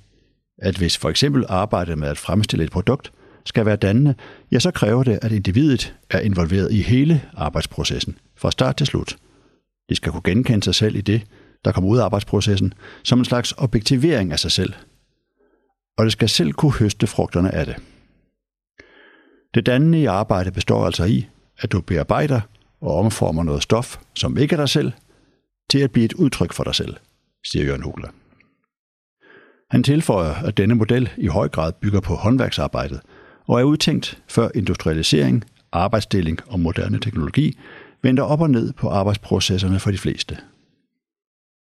at 0.62 0.78
hvis 0.78 0.98
for 0.98 1.10
eksempel 1.10 1.46
arbejdet 1.50 1.98
med 1.98 2.08
at 2.08 2.18
fremstille 2.18 2.64
et 2.64 2.72
produkt 2.72 3.12
skal 3.46 3.66
være 3.66 3.76
dannende, 3.76 4.16
ja, 4.52 4.60
så 4.60 4.72
kræver 4.72 5.04
det, 5.04 5.20
at 5.22 5.32
individet 5.32 5.96
er 6.10 6.20
involveret 6.20 6.72
i 6.72 6.82
hele 6.82 7.22
arbejdsprocessen, 7.34 8.18
fra 8.36 8.52
start 8.52 8.78
til 8.78 8.88
slut. 8.88 9.18
De 9.90 9.96
skal 9.96 10.12
kunne 10.12 10.22
genkende 10.24 10.64
sig 10.64 10.76
selv 10.76 10.96
i 10.96 11.02
det, 11.02 11.22
der 11.66 11.72
kommer 11.72 11.90
ud 11.90 11.98
af 11.98 12.04
arbejdsprocessen, 12.04 12.74
som 13.04 13.20
en 13.20 13.26
slags 13.26 13.54
objektivering 13.58 14.32
af 14.32 14.40
sig 14.40 14.52
selv. 14.52 14.74
Og 15.98 16.06
det 16.06 16.12
skal 16.12 16.30
selv 16.30 16.52
kunne 16.52 16.74
høste 16.74 17.08
frugterne 17.08 17.56
af 17.56 17.66
det. 17.66 17.76
Det 19.54 19.66
dannende 19.66 20.02
i 20.02 20.06
arbejde 20.06 20.52
består 20.52 20.86
altså 20.86 21.04
i, 21.04 21.28
at 21.58 21.72
du 21.72 21.82
bearbejder 21.82 22.42
og 22.82 22.96
omformer 22.96 23.44
noget 23.44 23.64
stof, 23.64 24.00
som 24.16 24.38
ikke 24.38 24.54
er 24.54 24.58
dig 24.58 24.70
selv, 24.70 24.92
til 25.70 25.80
at 25.80 25.92
blive 25.92 26.06
et 26.06 26.14
udtryk 26.14 26.54
for 26.54 26.64
dig 26.64 26.76
selv, 26.76 26.96
siger 27.46 27.66
Jørgen 27.66 27.84
Hugler. 27.84 28.10
Han 29.70 29.84
tilføjer, 29.84 30.34
at 30.34 30.58
denne 30.58 30.76
model 30.76 31.10
i 31.18 31.28
høj 31.28 31.48
grad 31.48 31.74
bygger 31.74 32.00
på 32.00 32.16
håndværksarbejdet 32.16 33.00
og 33.48 33.60
er 33.60 33.64
udtænkt 33.64 34.22
før 34.28 34.50
industrialisering, 34.56 35.44
arbejdsdeling 35.72 36.40
og 36.48 36.60
moderne 36.60 37.00
teknologi 37.00 37.58
vender 38.02 38.24
op 38.24 38.42
og 38.42 38.50
ned 38.50 38.74
på 38.74 38.90
arbejdsprocesserne 38.90 39.80
for 39.80 39.92
de 39.92 39.98
fleste. 39.98 40.38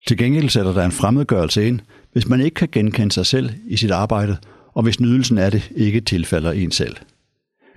Til 0.07 0.18
gengæld 0.18 0.48
sætter 0.48 0.72
der 0.72 0.85
en 0.85 0.92
fremmedgørelse 0.92 1.66
ind, 1.66 1.80
hvis 2.12 2.28
man 2.28 2.40
ikke 2.40 2.54
kan 2.54 2.68
genkende 2.72 3.12
sig 3.12 3.26
selv 3.26 3.50
i 3.66 3.76
sit 3.76 3.90
arbejde, 3.90 4.37
og 4.72 4.83
hvis 4.83 5.00
nydelsen 5.00 5.38
af 5.38 5.50
det 5.50 5.70
ikke 5.76 6.00
tilfalder 6.00 6.52
en 6.52 6.70
selv. 6.70 6.96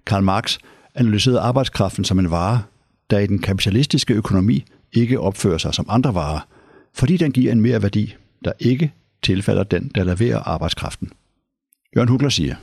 Karl 0.05 0.23
Marx 0.23 0.57
analyserede 0.95 1.39
arbejdskraften 1.39 2.03
som 2.03 2.19
en 2.19 2.31
vare, 2.31 2.63
der 3.09 3.19
i 3.19 3.27
den 3.27 3.39
kapitalistiske 3.39 4.13
økonomi 4.13 4.65
ikke 4.93 5.19
opfører 5.19 5.57
sig 5.57 5.73
som 5.73 5.85
andre 5.89 6.13
varer, 6.13 6.47
fordi 6.93 7.17
den 7.17 7.31
giver 7.31 7.51
en 7.51 7.61
mere 7.61 7.81
værdi, 7.81 8.15
der 8.45 8.51
ikke 8.59 8.93
tilfalder 9.21 9.63
den, 9.63 9.91
der 9.95 10.03
leverer 10.03 10.39
arbejdskraften. 10.39 11.11
Jørgen 11.95 12.09
Hugler 12.09 12.29
siger, 12.29 12.55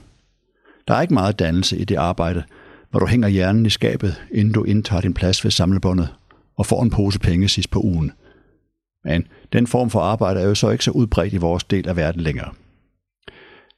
der 0.89 0.95
er 0.95 1.03
ikke 1.03 1.15
meget 1.15 1.39
dannelse 1.39 1.79
i 1.79 1.85
det 1.85 1.97
arbejde, 1.97 2.45
hvor 2.91 3.01
du 3.01 3.07
hænger 3.07 3.29
hjernen 3.29 3.67
i 3.67 3.71
skabet, 3.71 4.23
inden 4.33 4.55
du 4.55 4.65
indtager 4.65 5.01
din 5.01 5.15
plads 5.15 5.45
ved 5.45 5.51
samlebåndet 5.51 6.09
og 6.57 6.67
får 6.67 6.83
en 6.83 6.91
pose 6.91 7.19
penge 7.19 7.49
sidst 7.49 7.71
på 7.71 7.81
ugen. 7.81 8.13
Men 9.05 9.27
den 9.53 9.67
form 9.67 9.91
for 9.91 10.01
arbejde 10.01 10.41
er 10.41 10.45
jo 10.45 10.55
så 10.55 10.71
ikke 10.71 10.85
så 10.85 10.91
udbredt 10.91 11.35
i 11.35 11.37
vores 11.37 11.65
del 11.65 11.89
af 11.89 11.97
verden 11.97 12.21
længere. 12.21 12.53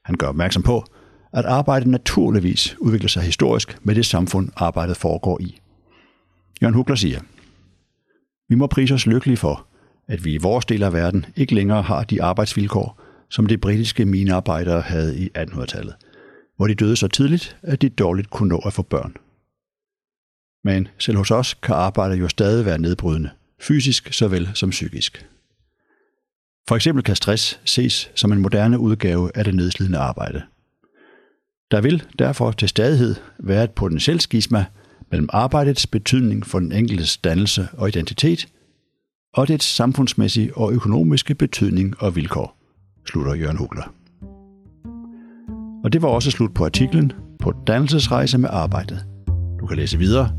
Han 0.05 0.17
gør 0.17 0.27
opmærksom 0.27 0.63
på, 0.63 0.85
at 1.33 1.45
arbejdet 1.45 1.89
naturligvis 1.89 2.77
udvikler 2.79 3.09
sig 3.09 3.23
historisk 3.23 3.79
med 3.83 3.95
det 3.95 4.07
samfund, 4.07 4.49
arbejdet 4.57 4.97
foregår 4.97 5.41
i. 5.41 5.59
Jørgen 6.63 6.75
Hugler 6.75 6.97
siger, 6.97 7.21
vi 8.49 8.55
må 8.55 8.67
prise 8.67 8.95
os 8.95 9.07
lykkelige 9.07 9.37
for, 9.37 9.66
at 10.09 10.25
vi 10.25 10.35
i 10.35 10.39
vores 10.39 10.65
del 10.65 10.83
af 10.83 10.93
verden 10.93 11.27
ikke 11.37 11.55
længere 11.55 11.83
har 11.83 12.05
de 12.05 12.23
arbejdsvilkår, 12.23 13.03
som 13.31 13.47
de 13.47 13.59
britiske 13.59 14.05
minearbejdere 14.05 14.81
havde 14.81 15.19
i 15.19 15.31
1800-tallet, 15.39 15.95
hvor 16.57 16.67
de 16.67 16.75
døde 16.75 16.97
så 16.97 17.09
tidligt, 17.09 17.57
at 17.63 17.83
de 17.83 17.89
dårligt 17.89 18.31
kunne 18.31 18.49
nå 18.49 18.59
at 18.67 18.73
få 18.73 18.83
børn. 18.83 19.17
Men 20.65 20.89
selv 20.99 21.17
hos 21.17 21.31
os 21.31 21.55
kan 21.55 21.75
arbejdet 21.75 22.21
jo 22.21 22.29
stadig 22.29 22.65
være 22.65 22.79
nedbrydende, 22.79 23.31
fysisk 23.61 24.13
såvel 24.13 24.51
som 24.55 24.71
psykisk. 24.71 25.27
For 26.69 26.77
eksempel 26.77 27.05
kan 27.05 27.17
stress 27.17 27.61
ses 27.65 28.11
som 28.15 28.33
en 28.33 28.41
moderne 28.41 28.79
udgave 28.79 29.31
af 29.35 29.45
det 29.45 29.55
nedslidende 29.55 29.99
arbejde. 29.99 30.43
Der 31.71 31.81
vil 31.81 32.03
derfor 32.19 32.53
til 32.53 32.69
stadighed 32.69 33.15
være 33.39 33.65
et 33.65 33.71
potentielt 33.71 34.23
skisma 34.23 34.65
mellem 35.11 35.29
arbejdets 35.33 35.87
betydning 35.87 36.47
for 36.47 36.59
den 36.59 36.73
enkeltes 36.73 37.17
dannelse 37.17 37.69
og 37.73 37.89
identitet, 37.89 38.49
og 39.37 39.49
dets 39.49 39.75
samfundsmæssige 39.75 40.57
og 40.57 40.73
økonomiske 40.73 41.35
betydning 41.35 42.03
og 42.03 42.17
vilkår, 42.17 42.57
slutter 43.09 43.35
Jørgen 43.35 43.57
Hugler. 43.57 43.93
Og 45.85 45.93
det 45.93 46.03
var 46.03 46.09
også 46.09 46.31
slut 46.31 46.55
på 46.55 46.65
artiklen 46.65 47.13
på 47.41 47.53
Dannelsesrejse 47.67 48.39
med 48.39 48.49
arbejdet. 48.53 49.05
Du 49.61 49.67
kan 49.67 49.77
læse 49.77 49.99
videre 49.99 50.31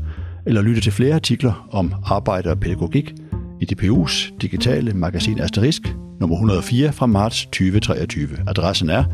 eller 0.46 0.62
lytte 0.62 0.80
til 0.80 0.92
flere 0.92 1.14
artikler 1.14 1.68
om 1.70 1.92
arbejde 2.04 2.50
og 2.50 2.60
pædagogik 2.60 3.14
i 3.60 3.66
DPU's 3.72 4.36
digitale 4.40 4.92
magasin 4.92 5.40
Asterisk 5.40 5.96
nummer 6.20 6.36
104 6.36 6.92
fra 6.92 7.06
marts 7.06 7.44
2023. 7.44 8.28
Adressen 8.46 8.90
er 8.90 9.04